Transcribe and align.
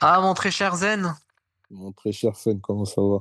Ah, 0.00 0.20
mon 0.20 0.34
très 0.34 0.50
cher 0.50 0.76
Zen. 0.76 1.14
Mon 1.70 1.92
très 1.92 2.12
cher 2.12 2.36
Fun, 2.36 2.58
comment 2.60 2.84
ça 2.84 3.02
va? 3.02 3.18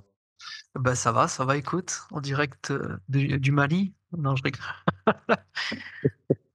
Bah 0.76 0.96
ça 0.96 1.12
va, 1.12 1.28
ça 1.28 1.44
va, 1.44 1.58
écoute, 1.58 2.02
en 2.12 2.22
direct 2.22 2.72
euh, 2.72 2.98
du, 3.10 3.40
du 3.40 3.52
Mali. 3.52 3.94
Non, 4.16 4.36
je 4.36 4.44
rigole. 4.44 4.62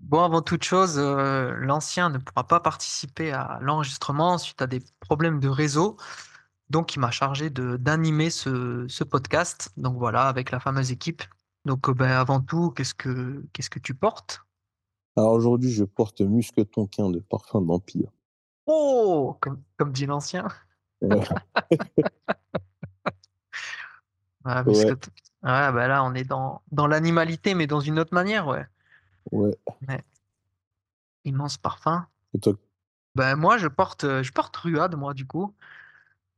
Bon, 0.00 0.22
avant 0.22 0.42
toute 0.42 0.64
chose, 0.64 0.98
euh, 0.98 1.54
l'ancien 1.56 2.10
ne 2.10 2.18
pourra 2.18 2.46
pas 2.46 2.60
participer 2.60 3.32
à 3.32 3.58
l'enregistrement 3.62 4.36
suite 4.36 4.60
à 4.60 4.66
des 4.66 4.82
problèmes 5.00 5.40
de 5.40 5.48
réseau. 5.48 5.96
Donc, 6.68 6.94
il 6.94 6.98
m'a 6.98 7.10
chargé 7.10 7.48
d'animer 7.48 8.28
ce, 8.28 8.84
ce 8.86 9.02
podcast. 9.02 9.72
Donc 9.78 9.96
voilà, 9.96 10.28
avec 10.28 10.50
la 10.50 10.60
fameuse 10.60 10.92
équipe. 10.92 11.22
Donc, 11.64 11.88
euh, 11.88 11.94
ben, 11.94 12.10
avant 12.10 12.40
tout, 12.40 12.70
qu'est-ce 12.70 12.94
que 12.94 13.42
qu'est-ce 13.54 13.70
que 13.70 13.78
tu 13.78 13.94
portes? 13.94 14.42
Alors 15.16 15.32
aujourd'hui, 15.32 15.72
je 15.72 15.84
porte 15.84 16.20
Musketonquin 16.20 17.08
de 17.08 17.20
Parfum 17.20 17.62
d'Empire. 17.62 18.10
Oh, 18.66 19.36
comme, 19.40 19.62
comme 19.76 19.92
dit 19.92 20.06
l'ancien. 20.06 20.48
Ouais, 21.00 21.20
Ah, 24.44 24.62
ouais, 24.62 24.72
biscotte. 24.72 25.08
Ouais, 25.42 25.72
bah 25.72 25.88
là, 25.88 26.04
on 26.04 26.14
est 26.14 26.24
dans, 26.24 26.62
dans 26.70 26.86
l'animalité, 26.86 27.54
mais 27.54 27.66
dans 27.66 27.80
une 27.80 27.98
autre 27.98 28.14
manière, 28.14 28.46
ouais. 28.46 28.66
ouais. 29.32 29.56
Ouais, 29.88 30.04
immense 31.24 31.56
parfum. 31.56 32.06
Et 32.34 32.40
toi? 32.40 32.54
Ben 33.14 33.36
moi, 33.36 33.58
je 33.58 33.68
porte, 33.68 34.04
euh, 34.04 34.22
je 34.22 34.32
porte 34.32 34.56
Ruade, 34.56 34.96
moi, 34.96 35.14
du 35.14 35.26
coup. 35.26 35.54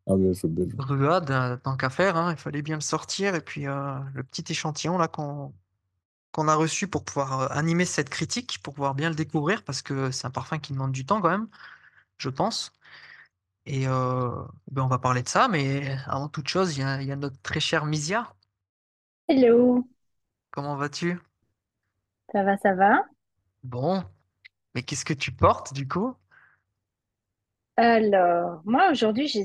Ah 0.06 0.14
bien 0.16 0.32
joué, 0.32 0.50
bien 0.50 0.66
joué. 0.68 0.76
Ruade, 0.78 1.30
euh, 1.30 1.56
tant 1.56 1.76
qu'à 1.76 1.90
faire, 1.90 2.16
hein, 2.16 2.32
il 2.32 2.36
fallait 2.36 2.62
bien 2.62 2.76
le 2.76 2.80
sortir. 2.80 3.34
Et 3.34 3.40
puis, 3.40 3.66
euh, 3.66 3.98
le 4.14 4.22
petit 4.22 4.44
échantillon 4.50 4.98
là 4.98 5.08
qu'on 5.08 5.52
qu'on 6.32 6.48
a 6.48 6.54
reçu 6.54 6.86
pour 6.86 7.02
pouvoir 7.02 7.50
animer 7.56 7.86
cette 7.86 8.10
critique, 8.10 8.60
pour 8.62 8.74
pouvoir 8.74 8.94
bien 8.94 9.08
le 9.08 9.14
découvrir, 9.14 9.62
parce 9.64 9.80
que 9.80 10.10
c'est 10.10 10.26
un 10.26 10.30
parfum 10.30 10.58
qui 10.58 10.74
demande 10.74 10.92
du 10.92 11.06
temps 11.06 11.22
quand 11.22 11.30
même, 11.30 11.48
je 12.18 12.28
pense. 12.28 12.72
Et 13.66 13.88
euh, 13.88 14.30
ben, 14.70 14.82
on 14.84 14.88
va 14.88 14.98
parler 14.98 15.22
de 15.22 15.28
ça, 15.28 15.48
mais 15.48 15.96
avant 16.06 16.28
toute 16.28 16.48
chose, 16.48 16.76
il 16.76 16.80
y 16.80 16.84
a, 16.84 17.02
il 17.02 17.08
y 17.08 17.12
a 17.12 17.16
notre 17.16 17.40
très 17.42 17.60
cher 17.60 17.86
Misia. 17.86 18.34
Hello, 19.28 19.86
Comment 20.50 20.74
vas-tu? 20.76 21.20
ça 22.32 22.42
va, 22.44 22.56
ça 22.58 22.74
va? 22.74 23.02
Bon, 23.64 24.02
mais 24.74 24.82
qu'est-ce 24.84 25.04
que 25.04 25.14
tu 25.14 25.32
portes 25.32 25.74
du 25.74 25.88
coup? 25.88 26.16
Alors, 27.76 28.62
moi 28.64 28.90
aujourd'hui, 28.90 29.28
j'ai 29.28 29.44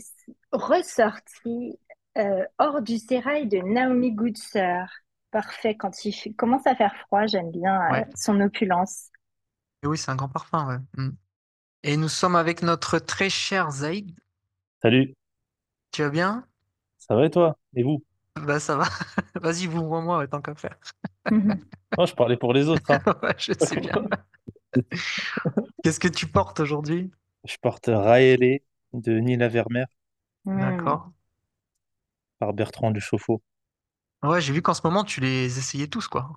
ressorti 0.52 1.80
euh, 2.18 2.46
Hors 2.60 2.82
du 2.82 2.98
sérail 2.98 3.48
de 3.48 3.58
Naomi 3.60 4.12
Goodsir. 4.14 4.88
Parfait, 5.32 5.76
quand 5.76 6.04
il 6.06 6.14
fait- 6.14 6.34
commence 6.34 6.68
à 6.68 6.76
faire 6.76 6.96
froid, 7.08 7.26
j'aime 7.28 7.52
bien 7.52 8.02
euh, 8.02 8.04
Ouais. 8.04 8.08
son 8.16 8.40
opulence. 8.42 9.10
Et 9.84 9.88
oui, 9.88 9.98
c'est 9.98 10.10
un 10.12 10.16
grand 10.16 10.30
parfum, 10.30 10.68
ouais. 10.68 10.78
Mm. 10.98 11.12
Et 11.84 11.96
nous 11.96 12.10
sommes 12.10 12.36
avec 12.36 12.64
notre 12.64 12.98
très 12.98 13.30
cher 13.30 13.70
Zaïd. 13.72 14.12
Salut, 14.82 15.16
Tu 15.92 16.02
vas 16.04 16.10
bien? 16.10 16.46
ça 16.98 17.16
va 17.16 17.26
et 17.26 17.30
toi? 17.30 17.58
Et 17.76 17.84
vous? 17.84 18.04
Bah 18.36 18.60
ça 18.60 18.76
va. 18.78 18.86
Vas-y, 19.42 19.68
vous 19.68 19.84
moi 19.84 20.18
ouais, 20.20 20.28
tant 20.28 20.42
qu'à 20.42 20.56
faire. 20.56 20.78
Oh, 21.98 22.06
je 22.06 22.14
parlais 22.14 22.38
pour 22.38 22.54
les 22.54 22.70
autres, 22.70 22.90
hein. 22.90 23.02
Ouais, 23.22 23.36
je 23.38 23.52
sais 23.60 23.76
bien. 23.82 23.92
Qu'est-ce 25.84 26.00
que 26.00 26.08
tu 26.08 26.26
portes 26.28 26.60
aujourd'hui? 26.62 27.12
Je 27.44 27.58
porte 27.62 27.88
Raël 27.88 28.60
de 28.94 29.20
Nila 29.20 29.50
Vermeer. 29.50 29.88
D'accord. 30.46 31.12
par 32.40 32.54
Bertrand 32.54 32.92
Duchaufour. 32.92 33.42
Ouais, 34.24 34.40
j'ai 34.42 34.54
vu 34.54 34.62
qu'en 34.62 34.74
ce 34.74 34.82
moment 34.84 35.04
tu 35.04 35.20
les 35.20 35.58
essayais 35.58 35.88
tous, 35.88 36.08
quoi. 36.08 36.34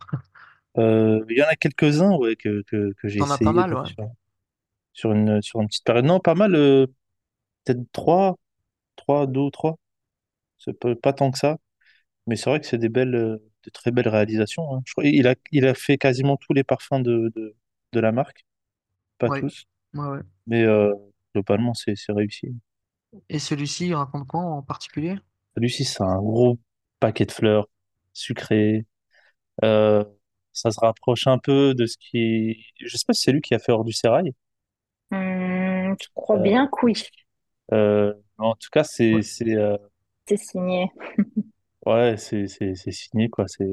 Euh, 0.79 1.25
il 1.29 1.39
y 1.39 1.43
en 1.43 1.47
a 1.47 1.55
quelques-uns 1.55 2.17
ouais, 2.17 2.37
que, 2.37 2.63
que, 2.67 2.93
que 2.95 3.09
j'ai 3.09 3.21
T'en 3.21 3.27
as 3.27 3.29
pas 3.29 3.35
essayé 3.35 3.53
mal, 3.53 3.75
ouais. 3.75 3.83
Sur 4.95 5.13
une, 5.13 5.43
sur 5.43 5.63
une 5.63 5.69
petite 5.69 5.85
période. 5.85 6.07
Non, 6.07 6.21
pas 6.21 6.37
mal, 6.37 6.57
euh, 6.57 6.87
peut-être 7.65 7.83
trois, 7.93 8.39
trois, 8.97 9.27
deux 9.29 9.41
ou 9.43 9.51
trois. 9.51 9.79
C'est 10.59 10.79
pas, 10.79 10.95
pas 10.97 11.13
tant 11.13 11.31
que 11.31 11.39
ça. 11.39 11.59
Mais 12.27 12.37
c'est 12.37 12.51
vrai 12.51 12.61
que 12.61 12.67
c'est 12.67 12.79
des 12.79 12.89
belles, 12.91 13.15
euh, 13.17 13.39
de 13.65 13.71
très 13.71 13.91
belles 13.93 14.09
réalisations. 14.09 14.75
hein. 14.77 14.83
Je 14.87 14.93
crois, 14.95 15.05
il 15.07 15.27
a, 15.29 15.35
il 15.53 15.67
a 15.67 15.75
fait 15.75 15.99
quasiment 15.99 16.37
tous 16.39 16.55
les 16.55 16.65
parfums 16.65 17.01
de, 17.03 17.33
de, 17.37 17.57
de 17.93 18.01
la 18.01 18.13
marque. 18.13 18.45
Pas 19.19 19.29
Ouais, 19.29 19.41
tous, 19.41 19.67
ouais, 19.95 20.07
ouais. 20.09 20.21
mais 20.47 20.65
euh, 20.65 20.93
globalement, 21.35 21.75
c'est 21.75 21.97
c'est 21.97 22.13
réussi. 22.13 22.49
Et 23.29 23.39
celui-ci, 23.39 23.89
il 23.89 23.95
raconte 23.95 24.27
quoi 24.27 24.41
en 24.41 24.63
particulier? 24.63 25.19
Celui-ci, 25.57 25.85
c'est 25.85 26.03
un 26.03 26.19
gros 26.21 26.59
paquet 27.01 27.27
de 27.27 27.33
fleurs 27.33 27.69
sucrées. 28.13 28.87
Euh, 29.65 30.05
ça 30.53 30.71
se 30.73 30.81
rapproche 30.81 31.27
un 31.29 31.39
peu 31.39 31.75
de 31.75 31.87
ce 31.87 31.99
qui... 31.99 32.65
Je 32.81 32.97
sais 32.97 33.05
pas 33.07 33.15
si 33.15 33.23
c'est 33.25 33.33
lui 33.33 33.41
qui 33.43 33.55
a 33.55 33.61
fait 33.61 33.73
Hors 33.73 33.85
du 33.85 33.93
Sérail. 33.93 34.33
Hmm, 35.15 35.95
je 36.01 36.09
crois 36.15 36.37
Euh, 36.37 36.39
bien 36.39 36.67
que 36.67 36.85
oui, 36.87 36.95
euh, 37.73 38.13
en 38.39 38.55
tout 38.57 38.69
cas, 38.71 38.85
c'est 38.85 39.13
Ouais. 39.13 39.23
c'est 39.23 39.55
euh, 39.57 39.77
c'est 40.29 40.37
signé. 40.37 40.91
ouais, 41.87 42.17
c'est 42.17 42.47
c'est 42.49 42.75
c'est 42.75 42.93
signé 42.93 43.29
quoi. 43.31 43.47
C'est 43.49 43.67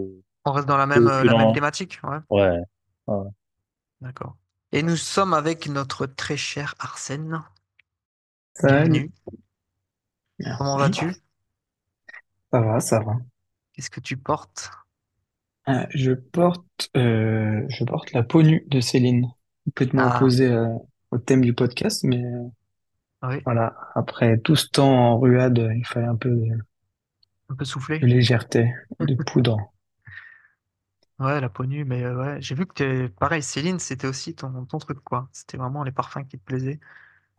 On 0.46 0.52
reste 0.52 0.68
dans 0.68 0.78
la 0.78 0.85
c'est 0.94 1.00
même, 1.00 1.07
euh, 1.07 1.24
la 1.24 1.34
même 1.34 1.52
opulent. 1.52 1.52
thématique, 1.52 2.00
ouais. 2.03 2.19
Ouais. 2.29 2.59
ouais. 3.07 3.29
D'accord. 4.02 4.35
Et 4.74 4.84
nous 4.84 4.97
sommes 4.97 5.34
avec 5.34 5.68
notre 5.69 6.06
très 6.06 6.35
cher 6.35 6.75
Arsène. 6.78 7.41
Salut, 8.53 8.85
Bienvenue. 8.85 9.12
Comment 10.53 10.78
merci. 10.78 10.78
vas-tu? 10.78 11.16
Ça 12.52 12.62
va, 12.62 12.79
ça 12.79 13.00
va. 13.00 13.18
Qu'est-ce 13.73 13.90
que 13.90 14.00
tu 14.00 14.16
portes? 14.16 14.72
Euh, 15.69 15.85
je 15.91 16.12
porte, 16.13 16.90
euh, 16.97 17.63
je 17.69 17.84
porte 17.85 18.12
la 18.13 18.23
peau 18.23 18.41
nue 18.41 18.63
de 18.68 18.79
Céline, 18.79 19.28
complètement 19.66 20.09
Ah, 20.09 20.19
euh, 20.41 20.68
au 21.12 21.18
thème 21.20 21.42
du 21.42 21.54
podcast, 21.54 22.04
mais 22.04 22.24
oui, 23.22 23.46
voilà. 23.46 23.76
Après 23.96 24.40
tout 24.40 24.56
ce 24.56 24.68
temps 24.68 24.92
en 24.92 25.20
ruade, 25.20 25.70
il 25.78 25.86
fallait 25.86 26.08
un 26.08 26.16
peu 26.16 26.30
de, 26.30 26.48
un 27.50 27.56
peu 27.56 27.66
de 27.66 27.70
soufflé. 27.70 28.08
légèreté, 28.08 28.74
de 29.00 29.16
poudre. 29.26 29.72
Ouais, 31.20 31.40
la 31.40 31.50
peau 31.50 31.66
nue, 31.66 31.86
mais 31.86 32.04
euh, 32.04 32.16
ouais, 32.18 32.42
j'ai 32.42 32.56
vu 32.56 32.66
que 32.66 32.74
t'es 32.74 33.08
pareil, 33.10 33.44
Céline, 33.44 33.78
c'était 33.80 34.08
aussi 34.08 34.34
ton, 34.36 34.66
ton 34.66 34.78
truc, 34.80 35.00
quoi. 35.02 35.30
C'était 35.32 35.56
vraiment 35.58 35.84
les 35.84 35.92
parfums 35.92 36.26
qui 36.28 36.38
te 36.40 36.44
plaisaient. 36.44 36.80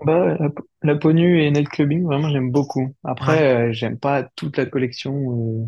Bah, 0.05 0.37
la, 0.38 0.49
la 0.82 0.97
peau 0.97 1.12
nue 1.12 1.43
et 1.43 1.50
night 1.50 1.69
clubbing, 1.69 2.03
vraiment, 2.05 2.28
j'aime 2.31 2.50
beaucoup. 2.50 2.94
Ouais, 3.21 3.43
Après, 3.44 3.69
euh, 3.71 3.72
j'aime 3.72 3.99
pas 3.99 4.25
toute 4.37 4.56
la 4.56 4.66
collection. 4.66 5.62
Euh, 5.65 5.66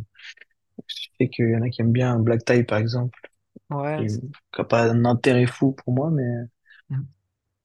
je 0.89 1.09
sais 1.21 1.29
qu'il 1.31 1.51
y 1.51 1.57
en 1.57 1.63
a 1.63 1.71
qui 1.71 1.83
aiment 1.83 1.93
bien 1.93 2.19
Black 2.21 2.45
Tie, 2.45 2.65
par 2.65 2.79
exemple, 2.79 3.19
ouais. 3.71 4.07
qui 4.07 4.11
c'est- 4.11 4.23
n'a 4.59 4.65
pas 4.65 4.91
un 4.91 5.05
intérêt 5.07 5.47
fou 5.47 5.73
pour 5.73 5.95
moi, 5.95 6.11
mais, 6.13 6.25
Mm. 6.91 7.05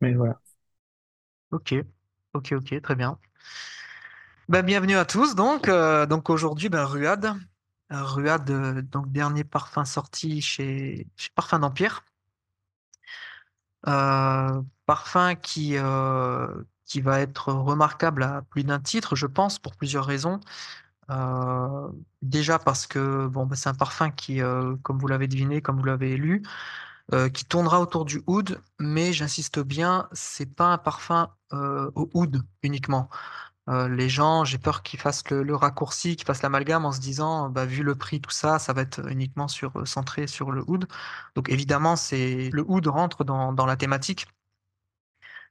Mais 0.01 0.13
voilà. 0.13 0.39
Ok, 1.51 1.73
ok, 2.33 2.53
ok, 2.53 2.81
très 2.81 2.95
bien. 2.95 3.19
Ben, 4.49 4.63
bienvenue 4.65 4.95
à 4.97 5.05
tous, 5.05 5.35
donc. 5.35 5.67
euh, 5.67 6.05
donc 6.05 6.29
aujourd'hui, 6.29 6.69
ben, 6.69 6.83
Ruade. 6.85 7.33
Ruade, 7.91 8.49
euh, 8.51 8.81
donc 8.81 9.11
dernier 9.11 9.43
parfum 9.43 9.85
sorti 9.85 10.41
chez, 10.41 11.07
chez 11.15 11.29
Parfum 11.35 11.59
d'Empire. 11.59 12.03
Euh, 13.87 14.61
parfum 14.85 15.35
qui, 15.35 15.75
qui 16.85 17.01
va 17.01 17.19
être 17.21 17.53
remarquable 17.53 18.23
à 18.23 18.41
plus 18.49 18.63
d'un 18.63 18.79
titre, 18.79 19.15
je 19.15 19.25
pense, 19.27 19.59
pour 19.59 19.75
plusieurs 19.75 20.05
raisons. 20.05 20.39
Déjà 22.21 22.59
parce 22.59 22.87
que 22.87 23.27
bon, 23.27 23.45
bah, 23.45 23.55
c'est 23.55 23.69
un 23.69 23.73
parfum 23.73 24.11
qui, 24.11 24.39
comme 24.83 24.99
vous 24.99 25.07
l'avez 25.07 25.27
deviné, 25.27 25.61
comme 25.61 25.77
vous 25.77 25.85
l'avez 25.85 26.17
lu, 26.17 26.43
euh, 27.13 27.27
qui 27.29 27.43
tournera 27.45 27.81
autour 27.81 28.05
du 28.05 28.21
oud, 28.27 28.61
mais 28.79 29.13
j'insiste 29.13 29.59
bien, 29.59 30.07
c'est 30.11 30.45
pas 30.45 30.67
un 30.73 30.77
parfum 30.77 31.33
euh, 31.53 31.89
au 31.95 32.07
oud 32.13 32.43
uniquement. 32.61 33.09
Euh, 33.69 33.89
les 33.89 34.09
gens, 34.09 34.43
j'ai 34.45 34.59
peur 34.59 34.83
qu'ils 34.83 34.99
fassent 34.99 35.27
le, 35.31 35.55
raccourci, 35.55 36.15
qu'ils 36.15 36.27
fassent 36.27 36.43
l'amalgame 36.43 36.85
en 36.85 36.91
se 36.91 36.99
disant, 36.99 37.49
bah, 37.49 37.65
vu 37.65 37.81
le 37.83 37.95
prix, 37.95 38.21
tout 38.21 38.31
ça, 38.31 38.59
ça 38.59 38.73
va 38.73 38.81
être 38.83 39.07
uniquement 39.09 39.47
sur, 39.47 39.87
centré 39.87 40.27
sur 40.27 40.51
le 40.51 40.63
oud. 40.67 40.87
Donc 41.35 41.49
évidemment, 41.49 41.95
c'est 41.95 42.49
le 42.53 42.63
oud 42.67 42.87
rentre 42.87 43.23
dans, 43.23 43.65
la 43.65 43.75
thématique, 43.75 44.27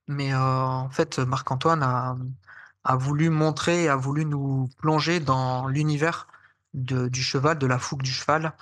mais 0.06 0.34
en 0.34 0.88
fait, 0.90 1.18
Marc-Antoine 1.18 1.82
a, 1.82 2.96
voulu 2.96 3.30
montrer, 3.30 3.88
a 3.88 3.96
voulu 3.96 4.24
nous 4.24 4.68
plonger 4.78 5.20
dans 5.20 5.68
l'univers 5.68 6.28
du 6.74 7.22
cheval, 7.22 7.58
de 7.58 7.66
la 7.66 7.78
fougue 7.78 8.02
du 8.02 8.12
cheval, 8.12 8.54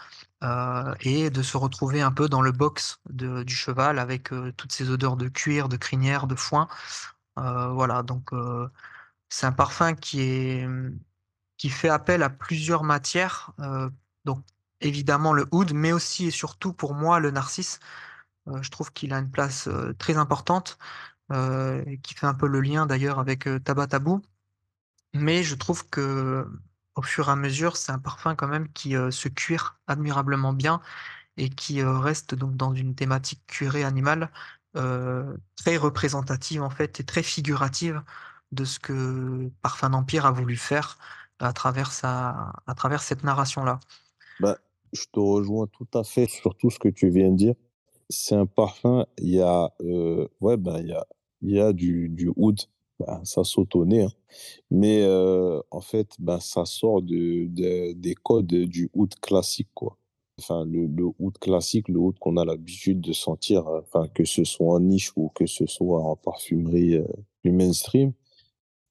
euh, 0.45 0.95
et 1.01 1.31
de 1.31 1.43
se 1.43 1.57
retrouver 1.57 2.03
un 2.03 2.13
peu 2.13 2.29
dans 2.29 2.43
le 2.43 2.53
box 2.53 3.01
du 3.11 3.55
cheval 3.55 3.99
avec 3.99 4.33
euh, 4.33 4.53
toutes 4.57 4.73
ces 4.73 4.91
odeurs 4.91 5.17
de 5.17 5.29
cuir, 5.29 5.69
de 5.69 5.77
crinière, 5.77 6.27
de 6.27 6.35
foin. 6.35 6.69
Euh, 7.39 7.69
voilà, 7.69 8.03
donc 8.03 8.31
c'est 9.29 9.47
un 9.47 9.53
parfum 9.53 9.95
qui 9.95 10.21
est, 10.23 10.69
qui 11.59 11.71
fait 11.71 11.89
appel 11.89 12.23
à 12.23 12.31
plusieurs 12.31 12.85
matières. 12.85 13.53
donc 14.25 14.45
évidemment 14.81 15.33
le 15.33 15.47
oud, 15.53 15.73
mais 15.75 15.93
aussi 15.93 16.27
et 16.27 16.31
surtout 16.31 16.73
pour 16.73 16.95
moi 16.95 17.21
le 17.21 17.31
narcisse. 17.31 17.81
Je 18.47 18.71
trouve 18.71 18.93
qu'il 18.93 19.13
a 19.13 19.19
une 19.19 19.31
place 19.31 19.69
très 19.99 20.17
importante, 20.17 20.79
qui 22.03 22.15
fait 22.15 22.27
un 22.27 22.35
peu 22.35 22.47
le 22.47 22.61
lien 22.61 22.87
d'ailleurs 22.87 23.19
avec 23.19 23.47
euh, 23.49 23.59
Tabac 23.61 23.89
Tabou. 23.89 24.23
Mais 25.15 25.43
je 25.43 25.55
trouve 25.55 25.89
que 25.89 26.47
au 26.97 27.03
fur 27.03 27.29
et 27.29 27.33
à 27.33 27.37
mesure, 27.37 27.77
c'est 27.77 27.93
un 27.93 27.99
parfum 27.99 28.35
quand 28.35 28.49
même 28.49 28.73
qui 28.73 28.97
euh, 28.97 29.11
se 29.11 29.29
cuire 29.29 29.79
admirablement 29.87 30.53
bien 30.53 30.81
et 31.37 31.51
qui 31.51 31.83
euh, 31.83 31.99
reste 31.99 32.35
donc 32.35 32.57
dans 32.57 32.75
une 32.75 32.95
thématique 32.95 33.47
cuirée 33.47 33.85
animale 33.85 34.31
euh, 34.77 35.37
très 35.57 35.77
représentative 35.77 36.63
en 36.63 36.71
fait 36.71 36.99
et 37.01 37.05
très 37.05 37.23
figurative 37.23 38.03
de 38.53 38.65
ce 38.65 38.79
que 38.79 39.51
Parfum 39.61 39.91
d'Empire 39.91 40.25
a 40.25 40.33
voulu 40.33 40.57
faire 40.57 40.99
à 41.39 41.53
travers 41.53 41.93
sa, 41.93 42.53
à 42.67 42.75
travers 42.75 43.03
cette 43.03 43.25
narration-là. 43.25 43.81
Bah, 44.41 44.57
je 44.93 45.03
te 45.13 45.19
rejoins 45.19 45.67
tout 45.67 45.89
à 45.95 46.05
fait 46.05 46.29
sur 46.29 46.57
tout 46.57 46.71
ce 46.71 46.79
que 46.79 46.89
tu 46.89 47.11
viens 47.11 47.31
de 47.31 47.37
dire. 47.37 47.55
C'est 48.09 48.37
un 48.37 48.47
parfum, 48.47 49.05
il 49.19 49.31
y 49.31 49.41
a, 49.41 49.71
ouais, 50.41 50.57
il 50.57 50.87
y 50.87 50.93
a, 50.93 51.07
y 51.43 51.61
a 51.61 51.73
du, 51.73 52.09
du 52.09 52.33
oud, 52.37 52.61
ben, 53.01 53.21
ça 53.25 53.45
saute 53.45 53.75
au 53.77 53.85
nez, 53.85 54.03
hein. 54.05 54.09
Mais 54.71 55.07
en 55.71 55.81
fait, 55.81 56.11
ben, 56.19 56.41
ça 56.41 56.65
sort 56.67 57.03
de, 57.03 57.47
de- 57.49 57.93
des 57.95 58.15
codes 58.15 58.47
du 58.47 58.91
oud 58.95 59.15
classique, 59.21 59.69
quoi. 59.75 59.97
Enfin, 60.41 60.65
le, 60.67 60.87
le 60.87 61.07
oud 61.19 61.39
classique, 61.39 61.89
le 61.89 61.99
oud 61.99 62.19
qu'on 62.19 62.37
a 62.37 62.45
l'habitude 62.45 63.01
de 63.01 63.13
sentir, 63.13 63.67
enfin, 63.69 64.09
que 64.15 64.25
ce 64.25 64.45
soit 64.45 64.75
en 64.75 64.81
niche 64.81 65.13
ou 65.17 65.31
que 65.31 65.47
ce 65.47 65.67
soit 65.67 66.03
en 66.03 66.17
parfumerie 66.17 66.99
plus 67.43 67.53
mainstream. 67.53 68.13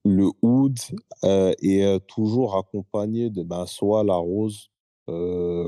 Le 0.06 0.30
oud 0.42 0.78
est 1.24 2.00
toujours 2.08 2.58
accompagné 2.58 3.30
de 3.30 3.44
ben, 3.44 3.66
soit 3.66 4.04
la 4.04 4.16
rose, 4.16 4.70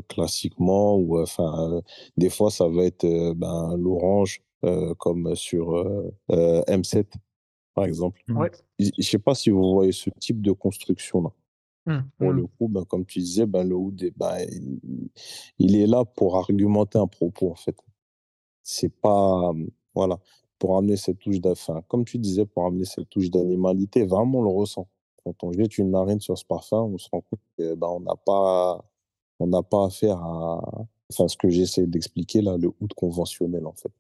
classiquement, 0.08 0.96
ou 0.98 1.20
enfin, 1.20 1.82
des 2.18 2.30
fois, 2.30 2.52
ça 2.52 2.68
va 2.68 2.84
être 2.86 3.34
ben, 3.34 3.76
l'orange, 3.78 4.42
comme 5.00 5.36
sur 5.36 5.74
euh, 6.32 6.62
M7, 6.68 7.14
par 7.78 7.86
exemple. 7.86 8.24
Mm. 8.28 8.38
Ouais. 8.38 8.52
Je 8.80 8.90
ne 8.98 9.04
sais 9.04 9.20
pas 9.20 9.36
si 9.36 9.52
vous 9.52 9.72
voyez 9.72 9.92
ce 9.92 10.10
type 10.10 10.42
de 10.42 10.52
construction-là. 10.52 11.30
Mm, 11.86 12.00
Pour 12.18 12.32
mm. 12.32 12.36
le 12.36 12.48
coup, 12.48 12.68
ben, 12.68 12.84
comme 12.86 13.06
tu 13.06 13.20
disais, 13.20 13.46
ben, 13.46 13.64
le 13.64 13.76
oud, 13.76 14.04
ben, 14.18 14.40
il, 14.52 15.10
il 15.60 15.76
est 15.76 15.86
là 15.86 16.04
pour 16.04 16.38
argumenter 16.38 16.98
un 16.98 17.06
propos, 17.06 17.52
en 17.52 17.56
fait. 17.56 17.76
C'est 18.64 18.90
pas, 18.90 19.52
euh, 19.52 19.68
voilà, 19.94 20.18
pour 20.58 20.76
amener 20.76 20.98
cette 20.98 21.20
touche 21.20 21.38
comme 21.88 22.04
tu 22.04 22.18
disais, 22.18 22.48
pour 22.48 22.66
amener 22.66 22.86
cette 22.86 23.10
touche 23.10 23.30
d'animalité, 23.30 24.08
vraiment, 24.08 24.40
on 24.40 24.44
le 24.44 24.50
ressent. 24.50 24.88
Quand 25.24 25.36
on 25.44 25.54
jette 25.54 25.78
une 25.78 25.92
narine 25.92 26.20
sur 26.20 26.36
ce 26.36 26.46
parfum, 26.46 26.82
on 26.82 26.98
se 26.98 27.08
rend 27.12 27.22
compte 27.22 27.42
que, 27.60 27.76
ben, 27.76 28.00
n'a 28.00 28.16
pas, 28.16 28.84
on 29.40 29.46
n'a 29.46 29.62
pas 29.62 29.86
affaire 29.86 30.18
à, 30.18 30.88
enfin, 31.12 31.28
ce 31.28 31.38
que 31.38 31.50
j'essaie 31.50 31.86
d'expliquer 31.86 32.42
là, 32.42 32.58
le 32.58 32.70
oud 32.82 32.94
conventionnel, 32.96 33.68
en 33.68 33.74
fait. 33.74 33.92